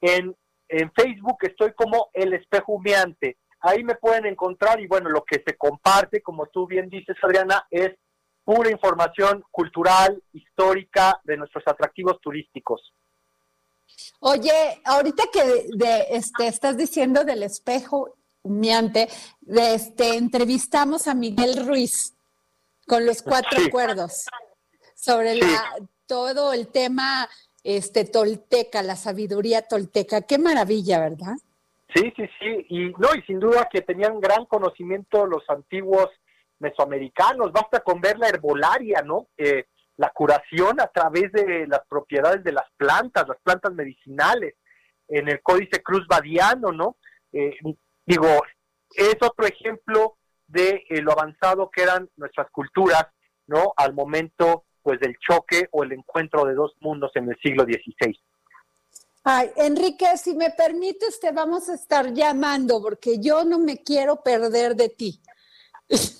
[0.00, 0.36] En,
[0.68, 3.38] en Facebook estoy como El Espejo Humeante.
[3.60, 7.66] Ahí me pueden encontrar y bueno, lo que se comparte, como tú bien dices, Adriana,
[7.70, 7.90] es
[8.44, 12.94] pura información cultural, histórica de nuestros atractivos turísticos.
[14.20, 19.08] Oye, ahorita que de, este, estás diciendo del espejo humeante,
[19.40, 22.14] de, este, entrevistamos a Miguel Ruiz
[22.86, 24.24] con los cuatro acuerdos
[24.94, 27.28] sobre la, todo el tema
[27.64, 30.22] este tolteca, la sabiduría tolteca.
[30.22, 31.34] Qué maravilla, ¿verdad?
[31.94, 36.08] Sí, sí, sí, y no, y sin duda que tenían gran conocimiento los antiguos
[36.58, 39.28] mesoamericanos, basta con ver la herbolaria, ¿no?
[39.36, 39.66] Eh,
[39.96, 44.54] la curación a través de las propiedades de las plantas, las plantas medicinales,
[45.08, 46.96] en el Códice Cruz Badiano, ¿no?
[47.32, 47.56] Eh,
[48.04, 48.42] digo,
[48.94, 50.16] es otro ejemplo
[50.46, 53.06] de eh, lo avanzado que eran nuestras culturas,
[53.46, 53.72] ¿no?
[53.76, 58.18] Al momento pues del choque o el encuentro de dos mundos en el siglo XVI.
[59.22, 64.22] Ay, Enrique, si me permites, te vamos a estar llamando porque yo no me quiero
[64.22, 65.20] perder de ti.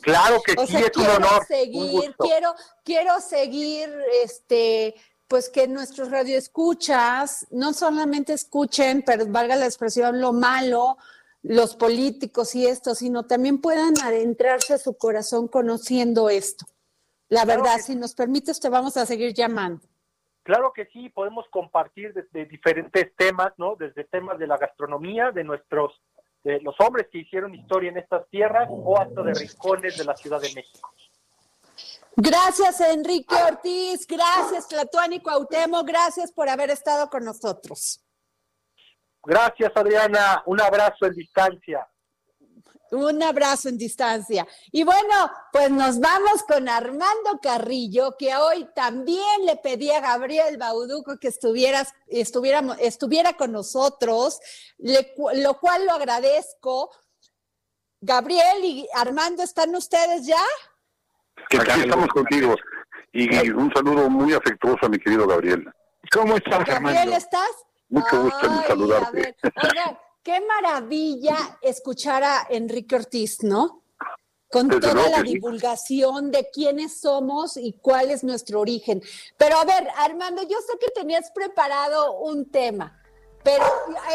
[0.02, 1.46] Claro que sí, es un honor.
[1.46, 2.54] Seguir, quiero,
[2.84, 3.88] quiero seguir
[4.22, 4.94] este,
[5.28, 10.98] pues que nuestros radioescuchas no solamente escuchen, pero valga la expresión, lo malo,
[11.40, 16.66] los políticos y esto, sino también puedan adentrarse a su corazón conociendo esto.
[17.28, 19.82] La verdad, si nos permites, te vamos a seguir llamando.
[20.42, 23.76] Claro que sí, podemos compartir desde diferentes temas, ¿no?
[23.76, 25.92] Desde temas de la gastronomía, de nuestros,
[26.42, 30.16] de los hombres que hicieron historia en estas tierras o hasta de rincones de la
[30.16, 30.90] Ciudad de México.
[32.16, 34.06] Gracias, Enrique Ortiz.
[34.06, 35.86] Gracias, Tlatuani Cuauhtémoc.
[35.86, 38.02] Gracias por haber estado con nosotros.
[39.22, 40.42] Gracias, Adriana.
[40.46, 41.86] Un abrazo en distancia.
[42.90, 44.46] Un abrazo en distancia.
[44.72, 50.56] Y bueno, pues nos vamos con Armando Carrillo, que hoy también le pedí a Gabriel
[50.56, 54.40] Bauduco que estuviera, estuviera con nosotros,
[54.78, 56.90] lo cual lo agradezco.
[58.00, 60.42] Gabriel y Armando, ¿están ustedes ya?
[61.50, 62.54] Que aquí estamos contigo.
[63.12, 65.64] Y un saludo muy afectuoso a mi querido Gabriel.
[66.12, 67.50] ¿Cómo estás, Gabriel, ¿estás?
[67.88, 69.36] Mucho gusto en saludarte.
[70.28, 73.82] Qué maravilla escuchar a Enrique Ortiz, ¿no?
[74.50, 79.02] Con toda la divulgación de quiénes somos y cuál es nuestro origen.
[79.38, 83.00] Pero a ver, Armando, yo sé que tenías preparado un tema,
[83.42, 83.64] pero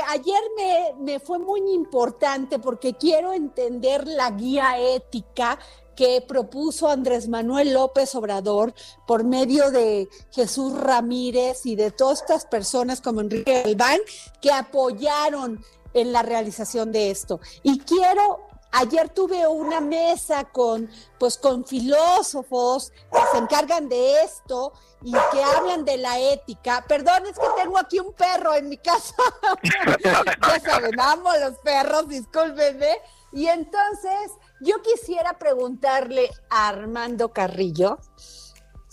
[0.10, 5.58] ayer me, me fue muy importante porque quiero entender la guía ética
[5.96, 8.76] que propuso Andrés Manuel López Obrador
[9.08, 14.00] por medio de Jesús Ramírez y de todas estas personas como Enrique Albán
[14.42, 15.64] que apoyaron
[15.94, 17.40] en la realización de esto.
[17.64, 20.90] Y quiero Ayer tuve una mesa con,
[21.20, 24.74] pues, con filósofos que se encargan de esto
[25.04, 26.84] y que hablan de la ética.
[26.88, 29.14] Perdón, es que tengo aquí un perro en mi casa.
[30.04, 32.98] ya saben, amo los perros, discúlpenme.
[33.32, 38.00] Y entonces yo quisiera preguntarle a Armando Carrillo,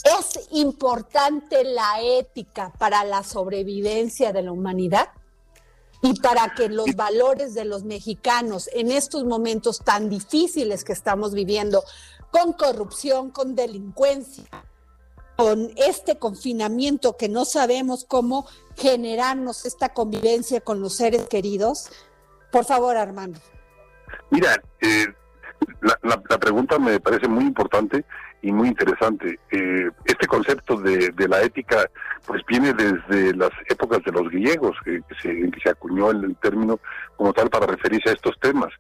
[0.05, 5.09] ¿es importante la ética para la sobrevivencia de la humanidad?
[6.03, 11.35] Y para que los valores de los mexicanos en estos momentos tan difíciles que estamos
[11.35, 11.85] viviendo,
[12.31, 14.45] con corrupción, con delincuencia,
[15.37, 18.47] con este confinamiento que no sabemos cómo
[18.77, 21.89] generarnos esta convivencia con los seres queridos?
[22.53, 23.41] Por favor, Armando.
[24.31, 25.07] Mira, eh,
[25.83, 28.05] la, la, pregunta me parece muy importante
[28.43, 29.39] y muy interesante.
[29.51, 31.87] Eh, este concepto de, la ética
[32.27, 36.79] pues viene desde las épocas de los griegos, que, se, se acuñó el, término
[37.17, 38.71] como tal para referirse a estos temas.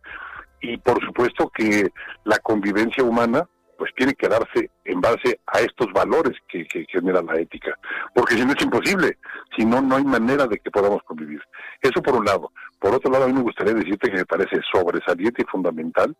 [0.61, 1.91] Y por supuesto que
[2.25, 3.47] la convivencia humana
[3.79, 7.75] pues tiene que darse en base a estos valores que, que, genera la ética,
[8.15, 9.17] porque si no es imposible,
[9.57, 11.41] si no, no hay manera de que podamos convivir.
[11.81, 12.53] Eso por un lado.
[12.79, 16.15] Por otro lado, a mí me gustaría decirte que me parece sobresaliente y fundamental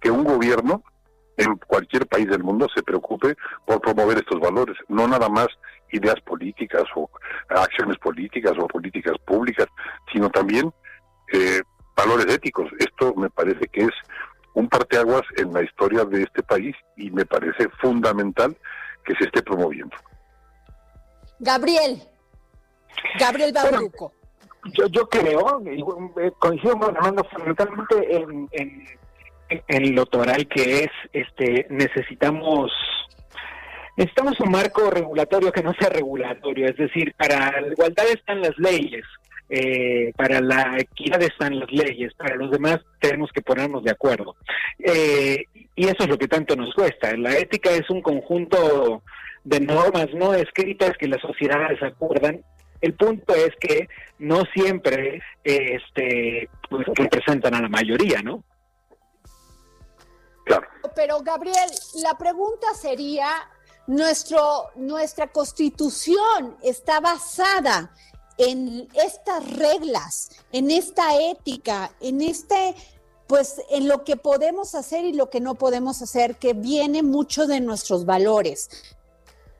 [0.00, 0.82] que un gobierno
[1.36, 5.48] en cualquier país del mundo se preocupe por promover estos valores, no nada más
[5.92, 7.10] ideas políticas o
[7.48, 9.66] acciones políticas o políticas públicas,
[10.12, 10.72] sino también
[11.32, 11.60] eh,
[11.96, 12.70] valores éticos.
[12.78, 13.94] Esto me parece que es
[14.54, 18.56] un parteaguas en la historia de este país y me parece fundamental
[19.04, 19.94] que se esté promoviendo.
[21.38, 22.02] Gabriel,
[23.18, 24.12] Gabriel Bauruco.
[24.72, 28.84] yo, yo creo, eh, coincido con Armando fundamentalmente en, en,
[29.68, 32.72] lo toral que es, este, necesitamos
[33.96, 38.56] necesitamos un marco regulatorio que no sea regulatorio, es decir, para la igualdad están las
[38.58, 39.04] leyes,
[39.48, 44.36] eh, para la equidad están las leyes, para los demás tenemos que ponernos de acuerdo.
[44.78, 45.44] Eh,
[45.74, 47.16] y eso es lo que tanto nos cuesta.
[47.16, 49.02] La ética es un conjunto
[49.44, 52.42] de normas no escritas que las sociedades acuerdan.
[52.80, 53.88] El punto es que
[54.18, 58.42] no siempre este, pues, representan a la mayoría, ¿no?
[60.94, 61.70] Pero Gabriel,
[62.02, 63.28] la pregunta sería,
[63.86, 67.94] nuestro, nuestra constitución está basada
[68.38, 72.74] en estas reglas, en esta ética, en este,
[73.26, 77.46] pues en lo que podemos hacer y lo que no podemos hacer, que viene mucho
[77.46, 78.68] de nuestros valores.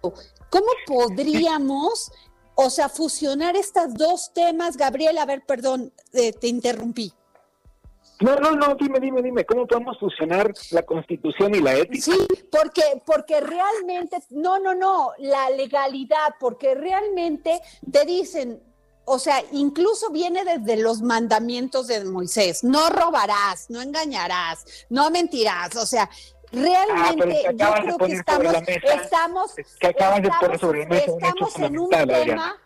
[0.00, 2.12] ¿Cómo podríamos,
[2.54, 4.76] o sea, fusionar estos dos temas?
[4.76, 7.12] Gabriel, a ver, perdón, eh, te interrumpí.
[8.20, 12.12] No, no, no, dime, dime, dime, ¿cómo podemos fusionar la constitución y la ética?
[12.12, 17.60] Sí, porque, porque realmente, no, no, no, la legalidad, porque realmente
[17.90, 18.62] te dicen,
[19.04, 25.76] o sea, incluso viene desde los mandamientos de Moisés, no robarás, no engañarás, no mentirás,
[25.76, 26.08] o sea,
[26.52, 29.94] realmente ah, yo creo que estamos, estamos, que
[30.40, 32.56] poner sobre mesa estamos en un tema,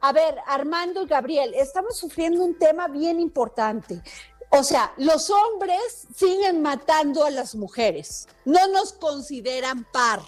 [0.00, 4.02] a ver, Armando y Gabriel, estamos sufriendo un tema bien importante.
[4.50, 10.20] O sea, los hombres siguen matando a las mujeres, no nos consideran par,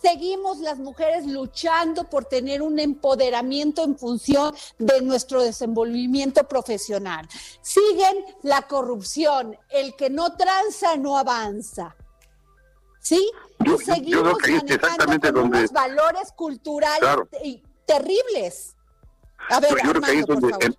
[0.00, 7.28] seguimos las mujeres luchando por tener un empoderamiento en función de nuestro desenvolvimiento profesional.
[7.60, 11.96] Siguen la corrupción, el que no tranza no avanza.
[13.00, 13.30] ¿Sí?
[13.64, 17.10] y seguimos manejando con unos valores culturales
[17.86, 18.76] terribles.
[19.50, 20.76] A ver, yo creo que ahí es donde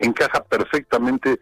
[0.00, 1.40] encaja perfectamente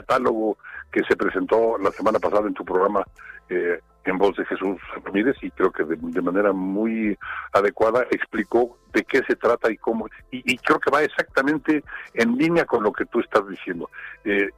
[0.00, 0.58] catálogo
[0.90, 3.04] que se presentó la semana pasada en tu programa
[3.48, 7.16] eh, en voz de Jesús Ramírez y creo que de, manera muy
[7.52, 11.84] adecuada explicó de qué se trata y cómo, y, creo que va exactamente
[12.14, 13.90] en línea con lo que tú estás diciendo.
[14.24, 14.48] Eh,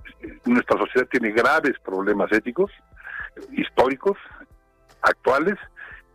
[0.44, 2.70] nuestra sociedad tiene graves problemas éticos,
[3.52, 4.16] históricos,
[5.02, 5.58] actuales,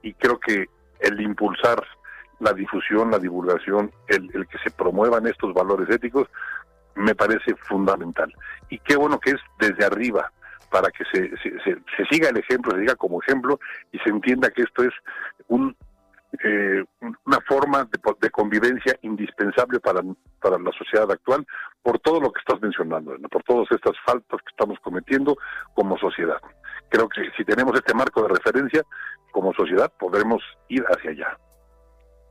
[0.01, 0.67] y creo que
[1.01, 1.83] el impulsar
[2.39, 6.27] la difusión, la divulgación, el, el que se promuevan estos valores éticos,
[6.97, 8.33] me parece fundamental.
[8.69, 10.31] Y qué bueno que es desde arriba,
[10.69, 13.59] para que se, se, siga el ejemplo, se diga como ejemplo
[13.91, 14.93] y se entienda que esto es
[15.47, 15.75] un,
[16.43, 16.83] eh,
[17.25, 20.01] una forma de, de, convivencia indispensable para,
[20.41, 21.45] para la sociedad actual
[21.81, 25.37] por todo lo que estás mencionando, por todas estas faltas que estamos cometiendo
[25.73, 26.41] como sociedad.
[26.89, 28.83] Creo que si tenemos este marco de referencia
[29.31, 31.37] como sociedad podremos ir hacia allá.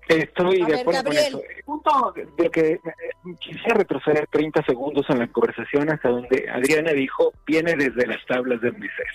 [0.08, 1.42] Estoy de acuerdo con eso.
[1.56, 2.80] El punto de que eh,
[3.40, 8.60] quisiera retroceder 30 segundos en la conversación hasta donde Adriana dijo, viene desde las tablas
[8.60, 9.08] de Moisés.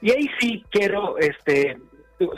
[0.00, 1.76] Y ahí sí quiero, este,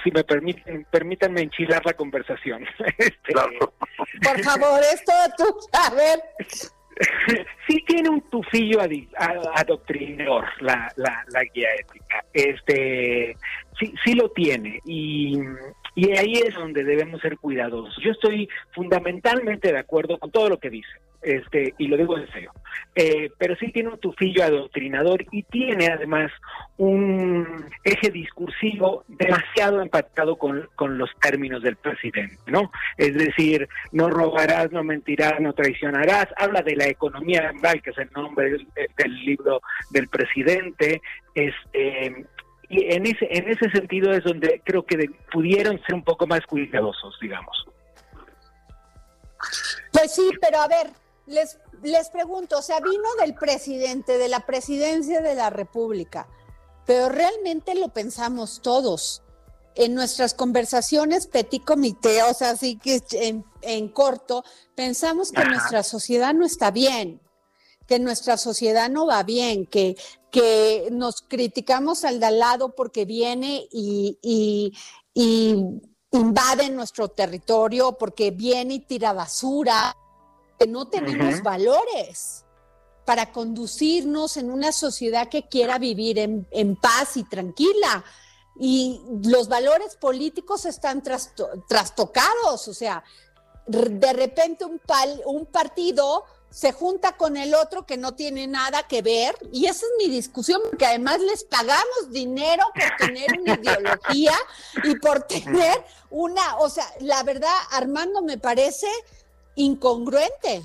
[0.02, 2.64] si me permiten, permítanme enchilar la conversación.
[2.98, 6.20] Este, Por favor, esto tú, a ver.
[7.66, 8.78] sí tiene un tufillo
[9.56, 12.24] adoctrinador la, la, la guía ética.
[12.32, 13.36] Este,
[13.78, 14.80] sí, sí lo tiene.
[14.84, 15.38] Y
[15.94, 18.02] y ahí es donde debemos ser cuidadosos.
[18.02, 20.90] Yo estoy fundamentalmente de acuerdo con todo lo que dice,
[21.22, 22.52] este, y lo digo en serio.
[22.94, 26.30] Eh, pero sí tiene un tufillo adoctrinador y tiene además
[26.76, 32.70] un eje discursivo demasiado empatado con, con los términos del presidente, ¿no?
[32.96, 36.28] Es decir, no robarás, no mentirás, no traicionarás.
[36.36, 39.60] Habla de la economía que es el nombre del, libro
[39.90, 41.02] del presidente.
[41.34, 42.26] Este,
[42.70, 44.96] y en ese, en ese sentido es donde creo que
[45.32, 47.66] pudieron ser un poco más cuidadosos, digamos.
[49.92, 50.90] Pues sí, pero a ver,
[51.26, 56.28] les, les pregunto, o sea, vino del presidente, de la presidencia de la República,
[56.86, 59.24] pero realmente lo pensamos todos.
[59.74, 64.44] En nuestras conversaciones petit comité, o sea, así que en, en corto,
[64.76, 67.20] pensamos que nuestra sociedad no está bien
[67.90, 69.96] que nuestra sociedad no va bien, que,
[70.30, 74.72] que nos criticamos al de lado porque viene y,
[76.12, 79.96] invade nuestro territorio, porque viene y tira basura,
[80.56, 82.44] que no tenemos valores
[83.04, 88.04] para conducirnos en una sociedad que quiera vivir en, paz y tranquila.
[88.60, 93.02] Y los valores políticos están trastocados, o sea,
[93.66, 94.80] de repente un,
[95.26, 99.86] un partido se junta con el otro que no tiene nada que ver, y esa
[99.86, 104.34] es mi discusión, porque además les pagamos dinero por tener una ideología
[104.82, 108.88] y por tener una, o sea, la verdad, Armando, me parece
[109.54, 110.62] incongruente.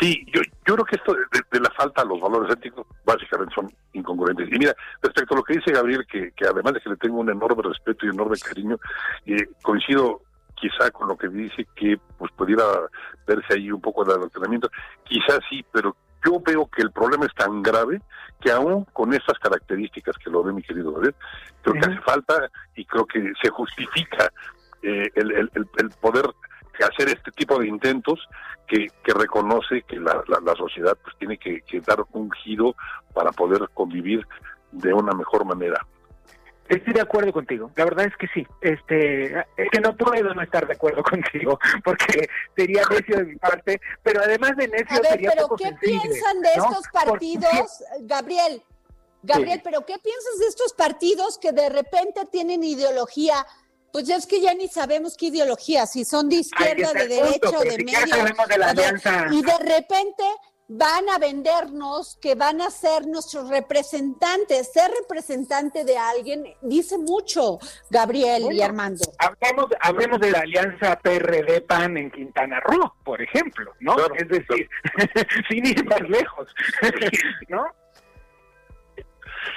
[0.00, 3.72] Sí, yo, yo creo que esto de, la falta a los valores éticos básicamente son
[3.92, 4.48] incongruentes.
[4.50, 7.18] Y mira, respecto a lo que dice Gabriel, que, que además de que le tengo
[7.20, 8.76] un enorme respeto y enorme cariño,
[9.26, 10.22] eh, coincido
[10.64, 12.64] quizá con lo que dice que pues pudiera
[13.26, 14.70] verse ahí un poco de adoctrinamiento,
[15.04, 15.94] quizás sí, pero
[16.24, 18.00] yo veo que el problema es tan grave
[18.40, 21.14] que aún con estas características que lo ve mi querido David,
[21.60, 24.32] creo que hace falta y creo que se justifica
[24.82, 26.24] eh, el, el, el, poder
[26.80, 28.26] hacer este tipo de intentos
[28.66, 32.74] que, que reconoce que la, la, sociedad pues tiene que, que dar un giro
[33.12, 34.26] para poder convivir
[34.72, 35.86] de una mejor manera.
[36.68, 37.70] Estoy de acuerdo contigo.
[37.76, 38.46] La verdad es que sí.
[38.60, 43.36] Este, es que no puedo no estar de acuerdo contigo, porque sería necio de mi
[43.36, 48.62] parte, pero además de necio A ver, sería pero ¿qué piensan de estos partidos, Gabriel?
[49.22, 53.46] Gabriel, pero ¿qué piensas de estos partidos que de repente tienen ideología?
[53.90, 57.62] Pues es que ya ni sabemos qué ideología, si son de izquierda, de derecha o
[57.62, 59.32] de medio.
[59.32, 60.24] y de repente
[60.68, 64.72] van a vendernos, que van a ser nuestros representantes.
[64.72, 67.58] Ser representante de alguien dice mucho,
[67.90, 69.04] Gabriel y Armando.
[69.18, 73.96] Hablemos, hablemos de la alianza PRD-PAN en Quintana Roo, por ejemplo, ¿no?
[74.16, 74.68] es decir,
[75.48, 76.48] sin ir más lejos,
[77.48, 77.64] ¿no?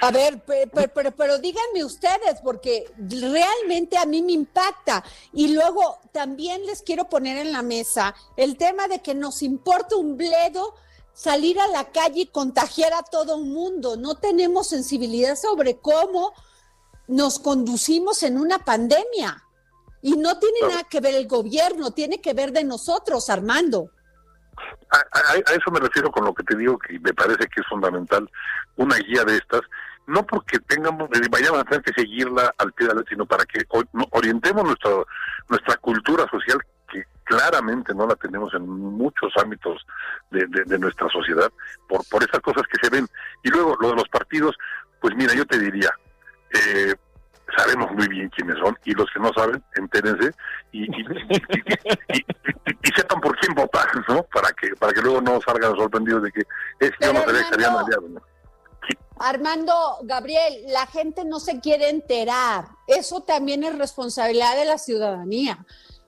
[0.00, 5.02] A ver, pero, pero, díganme ustedes, porque realmente a mí me impacta.
[5.32, 9.96] Y luego también les quiero poner en la mesa el tema de que nos importa
[9.96, 10.74] un bledo
[11.18, 13.96] salir a la calle y contagiar a todo el mundo.
[13.96, 16.32] No tenemos sensibilidad sobre cómo
[17.08, 19.42] nos conducimos en una pandemia.
[20.00, 23.90] Y no tiene nada que ver el gobierno, tiene que ver de nosotros, Armando.
[24.90, 27.66] A, a, eso me refiero con lo que te digo que me parece que es
[27.68, 28.30] fundamental
[28.76, 29.62] una guía de estas,
[30.06, 33.44] no porque tengamos, eh, vayamos a tener que seguirla al pie de la sino para
[33.44, 33.66] que
[34.12, 34.92] orientemos nuestra,
[35.48, 36.60] nuestra cultura social
[37.58, 39.84] claramente no la tenemos en muchos ámbitos
[40.30, 41.50] de, de, nuestra sociedad
[41.88, 43.06] por, por esas cosas que se ven.
[43.42, 44.56] Y luego lo de los partidos,
[45.00, 45.90] pues mira, yo te diría,
[46.54, 46.94] eh,
[47.56, 50.30] sabemos muy bien quiénes son y los que no saben, entérense
[50.72, 51.04] y, y,
[52.94, 54.22] sepan por quién votar, ¿no?
[54.24, 56.42] Para que para que luego no salgan sorprendidos de que
[56.80, 58.20] es yo no sabía que habían aliado, ¿no?
[59.20, 62.66] Armando, Gabriel, la gente no se quiere enterar.
[62.86, 65.58] Eso también es responsabilidad de la ciudadanía,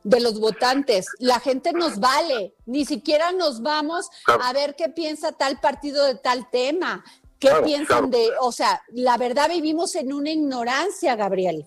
[0.05, 1.07] de los votantes.
[1.19, 2.55] La gente nos vale.
[2.67, 7.05] Ni siquiera nos vamos a ver qué piensa tal partido de tal tema.
[7.39, 11.65] ¿Qué piensan de, o sea, la verdad vivimos en una ignorancia, Gabriel?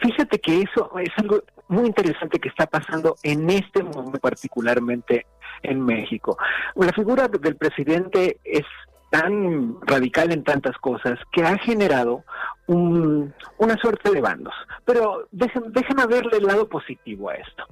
[0.00, 5.26] Fíjate que eso es algo muy interesante que está pasando en este momento particularmente
[5.62, 6.38] en México.
[6.74, 8.64] La figura del presidente es
[9.10, 12.24] tan radical en tantas cosas que ha generado
[12.68, 14.54] un, una suerte de bandos.
[14.84, 17.64] Pero déjenme, verle el lado positivo a esto.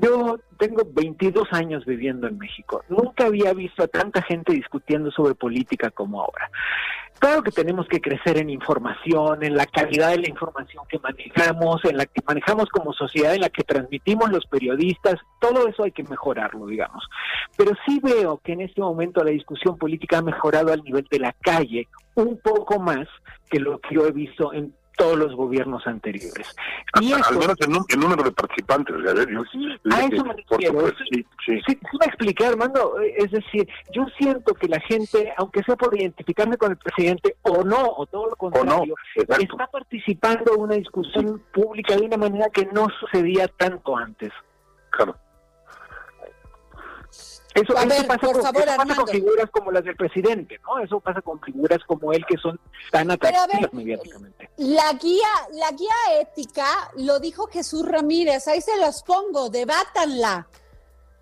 [0.00, 2.82] Yo tengo 22 años viviendo en México.
[2.88, 6.50] Nunca había visto a tanta gente discutiendo sobre política como ahora.
[7.18, 11.84] Claro que tenemos que crecer en información, en la calidad de la información que manejamos,
[11.84, 15.92] en la que manejamos como sociedad, en la que transmitimos los periodistas, todo eso hay
[15.92, 17.04] que mejorarlo, digamos.
[17.56, 21.20] Pero sí veo que en este momento la discusión política ha mejorado al nivel de
[21.20, 23.08] la calle un poco más
[23.48, 26.54] que lo que yo he visto en todos los gobiernos anteriores.
[27.00, 28.94] Y al menos el, número de participantes.
[28.96, 30.88] a eso me refiero.
[31.10, 31.60] Sí, sí.
[31.66, 32.96] sí, me expliqué, Armando.
[33.16, 37.62] Es decir, yo siento que la gente, aunque sea por identificarme con el presidente o
[37.64, 42.66] no, o todo lo contrario, está participando en una discusión pública de una manera que
[42.66, 44.32] no sucedía tanto antes.
[44.90, 45.16] Claro.
[47.54, 50.80] Eso, pasa, con, figuras como las del presidente, ¿no?
[50.80, 52.58] Eso pasa con figuras como él que son
[52.90, 54.50] tan atractivas mediáticamente.
[54.56, 60.48] La guía, la guía ética lo dijo Jesús Ramírez, ahí se los pongo, debátanla.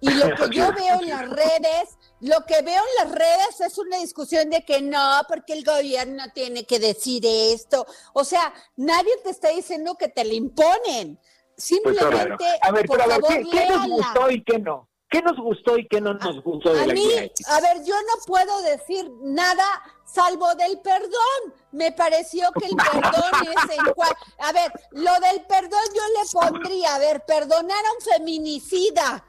[0.00, 3.76] Y lo que yo veo en las redes, lo que veo en las redes es
[3.76, 7.86] una discusión de que no, porque el gobierno tiene que decir esto.
[8.14, 11.16] O sea, nadie te está diciendo que te le imponen.
[11.16, 14.88] Pues Simplemente, a ver, por favor, ¿qué, ¿qué nos gustó y qué no?
[15.12, 17.06] ¿Qué nos gustó y qué no nos gustó de a la mí,
[17.46, 19.62] A ver, yo no puedo decir nada
[20.06, 21.54] salvo del perdón.
[21.70, 24.10] Me pareció que el perdón es en cual...
[24.38, 29.22] A ver, lo del perdón yo le pondría, a ver, perdonar a un feminicida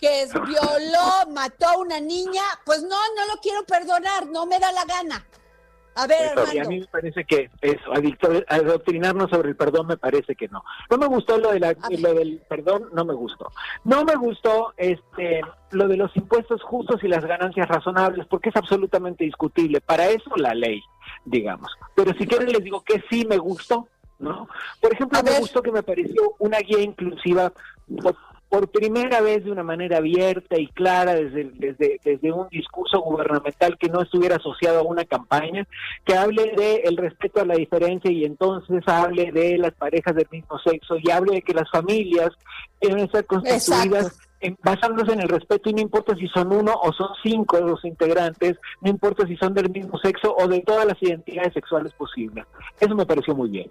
[0.00, 4.58] que es, violó, mató a una niña, pues no, no lo quiero perdonar, no me
[4.58, 5.24] da la gana.
[5.98, 7.92] A ver, a mí me parece que eso,
[8.48, 10.62] adoctrinarnos sobre el perdón me parece que no.
[10.88, 13.50] No me gustó lo, de la, lo del perdón, no me gustó.
[13.82, 15.40] No me gustó este
[15.72, 19.80] lo de los impuestos justos y las ganancias razonables, porque es absolutamente discutible.
[19.80, 20.80] Para eso la ley,
[21.24, 21.72] digamos.
[21.96, 23.88] Pero si quieren les digo que sí me gustó,
[24.20, 24.48] ¿no?
[24.80, 27.52] Por ejemplo, me gustó que me pareció una guía inclusiva
[28.48, 33.76] por primera vez de una manera abierta y clara desde, desde, desde un discurso gubernamental
[33.78, 35.66] que no estuviera asociado a una campaña,
[36.04, 40.28] que hable de el respeto a la diferencia y entonces hable de las parejas del
[40.30, 42.30] mismo sexo y hable de que las familias
[42.80, 44.18] deben ser constituidas
[44.62, 48.56] basándose en el respeto y no importa si son uno o son cinco los integrantes,
[48.80, 52.46] no importa si son del mismo sexo o de todas las identidades sexuales posibles.
[52.78, 53.70] Eso me pareció muy bien.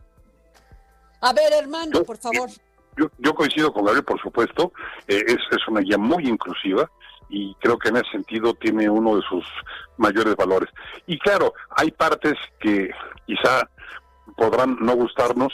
[1.21, 2.49] A ver, Armando, por favor.
[2.98, 4.72] Yo, coincido con Gabriel, por supuesto.
[5.08, 6.89] Eh, es, es una guía muy inclusiva
[7.30, 9.45] y creo que en ese sentido tiene uno de sus
[9.98, 10.70] mayores valores.
[11.06, 12.89] Y claro, hay partes que
[13.26, 13.70] quizá
[14.36, 15.54] podrán no gustarnos,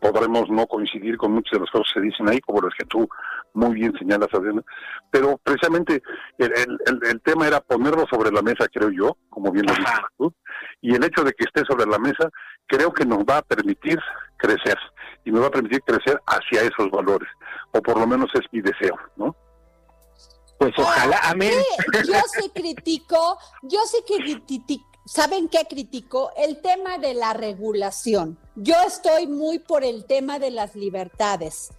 [0.00, 2.86] podremos no coincidir con muchas de las cosas que se dicen ahí, como las que
[2.86, 3.08] tú
[3.52, 4.62] muy bien señalas, Adriana,
[5.10, 6.02] pero precisamente
[6.38, 10.00] el, el, el, tema era ponerlo sobre la mesa, creo yo, como bien lo dices
[10.16, 10.32] tú,
[10.80, 12.30] y el hecho de que esté sobre la mesa
[12.70, 13.98] creo que nos va a permitir
[14.36, 14.78] crecer
[15.24, 17.28] y nos va a permitir crecer hacia esos valores,
[17.72, 19.34] o por lo menos es mi deseo, ¿no?
[20.58, 21.52] Pues ojalá, amén.
[22.06, 26.30] yo sí critico, yo sí critico, ¿saben qué critico?
[26.36, 28.38] El tema de la regulación.
[28.54, 31.70] Yo estoy muy por el tema de las libertades.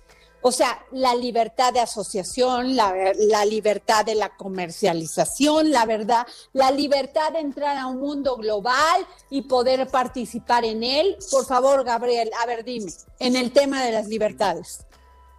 [0.42, 7.32] O sea, la libertad de asociación, la, libertad de la comercialización, la verdad, la libertad
[7.34, 11.16] de entrar a un mundo global y poder participar en él.
[11.30, 14.86] Por favor, Gabriel, a ver, dime, en el tema de las libertades.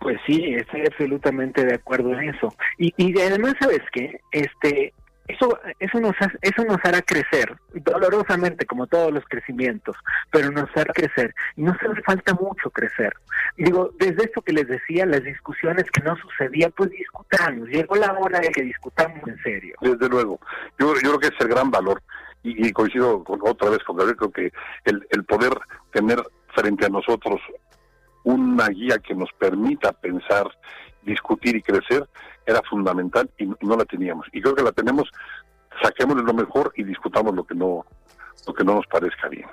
[0.01, 2.55] Pues sí, estoy absolutamente de acuerdo en eso.
[2.79, 4.21] Y, y además, ¿sabes qué?
[4.33, 4.93] Este,
[5.29, 9.97] eso, eso, nos, eso nos hará crecer, dolorosamente como todos los crecimientos,
[10.31, 11.35] pero nos hará crecer.
[11.57, 13.13] Y nos hace falta mucho crecer.
[13.57, 17.69] digo, desde esto que les decía, las discusiones que no sucedían, pues discutamos.
[17.69, 19.77] Llegó la hora de que discutamos en serio.
[19.81, 20.41] Desde luego.
[20.79, 22.03] Yo, yo creo que es el gran valor.
[22.45, 24.53] Y, coincido con, otra vez con Gabriel, que
[24.85, 25.53] el, el poder
[25.93, 26.21] tener
[26.53, 27.41] frente a nosotros
[28.25, 30.51] una guía que nos permita pensar,
[31.03, 32.09] discutir y crecer
[32.47, 34.27] era fundamental y no la teníamos.
[34.33, 35.09] Y creo que la tenemos,
[35.83, 37.85] saquémosle lo mejor y discutamos lo que no,
[38.47, 39.47] lo que no nos parezca bien.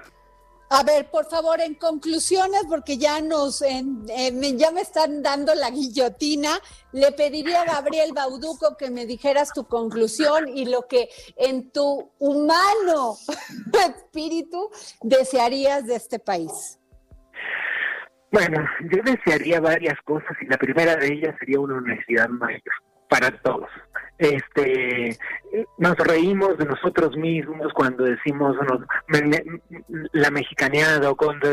[0.71, 6.61] A ver, por favor, en conclusiones, porque ya nos, ya me están dando la guillotina,
[6.91, 12.11] le pediría a Gabriel Bauduco que me dijeras tu conclusión y lo que en tu
[12.19, 13.17] humano
[13.87, 14.69] espíritu
[15.01, 16.77] desearías de este país.
[18.31, 22.61] Bueno, yo desearía varias cosas y la primera de ellas sería una universidad mayor
[23.09, 23.69] para todos.
[24.19, 25.17] Este,
[25.77, 28.55] nos reímos de nosotros mismos cuando decimos
[30.11, 31.49] la mexicaneada o cuando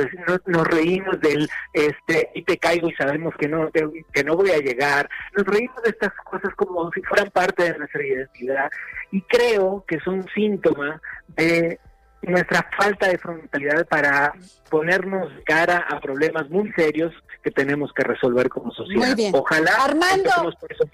[0.47, 4.59] nos reímos del este y te caigo y sabemos que no que no voy a
[4.59, 5.09] llegar.
[5.37, 8.71] Nos reímos de estas cosas como si fueran parte de nuestra identidad
[9.13, 11.79] y creo que son síntoma de
[12.27, 14.33] nuestra falta de frontalidad para
[14.69, 17.13] ponernos cara a problemas muy serios
[17.43, 19.07] que tenemos que resolver como sociedad.
[19.07, 19.33] Muy bien.
[19.35, 20.85] Ojalá Armando, por eso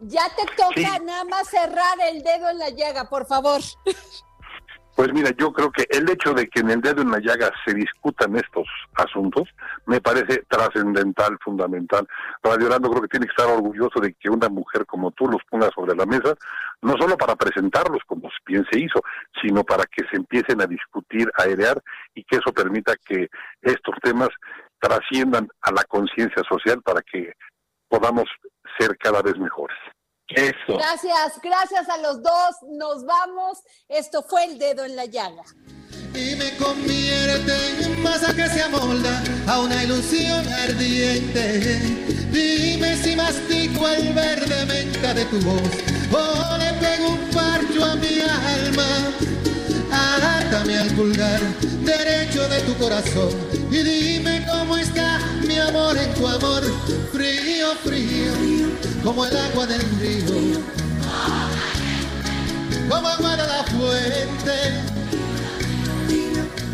[0.00, 3.60] Ya te toca nada más cerrar el dedo en la llaga, por favor.
[5.00, 7.50] Pues mira, yo creo que el hecho de que en el dedo en la llaga
[7.64, 9.48] se discutan estos asuntos
[9.86, 12.06] me parece trascendental, fundamental.
[12.42, 15.40] Radio Orlando creo que tiene que estar orgulloso de que una mujer como tú los
[15.50, 16.34] ponga sobre la mesa,
[16.82, 19.00] no solo para presentarlos como bien se hizo,
[19.40, 21.82] sino para que se empiecen a discutir, a airear
[22.14, 23.28] y que eso permita que
[23.62, 24.28] estos temas
[24.78, 27.32] trasciendan a la conciencia social para que
[27.88, 28.26] podamos
[28.78, 29.78] ser cada vez mejores.
[30.34, 30.78] Eso.
[30.78, 32.56] Gracias, gracias a los dos.
[32.70, 33.58] Nos vamos.
[33.88, 35.42] Esto fue el dedo en la llaga.
[36.14, 41.78] Y me convierte en masa que se amolda a una ilusión ardiente.
[42.30, 45.60] Dime si mastico el verde menta de tu voz
[46.12, 48.86] o le pego un parcho a mi alma.
[49.92, 51.40] Átame al pulgar
[51.82, 53.30] derecho de tu corazón
[53.70, 56.62] y dime cómo está mi amor en tu amor,
[57.12, 60.60] frío, frío como el agua del río,
[62.88, 64.58] como agua de la fuente,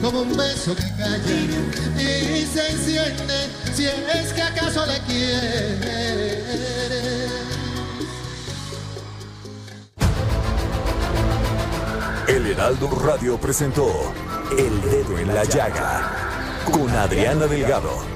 [0.03, 1.35] como un beso que calla
[1.99, 6.47] y se enciende si es que acaso le quiere.
[12.29, 13.89] El Heraldo Radio presentó
[14.59, 16.11] El Dedo en la Llaga
[16.73, 18.16] con Adriana Delgado.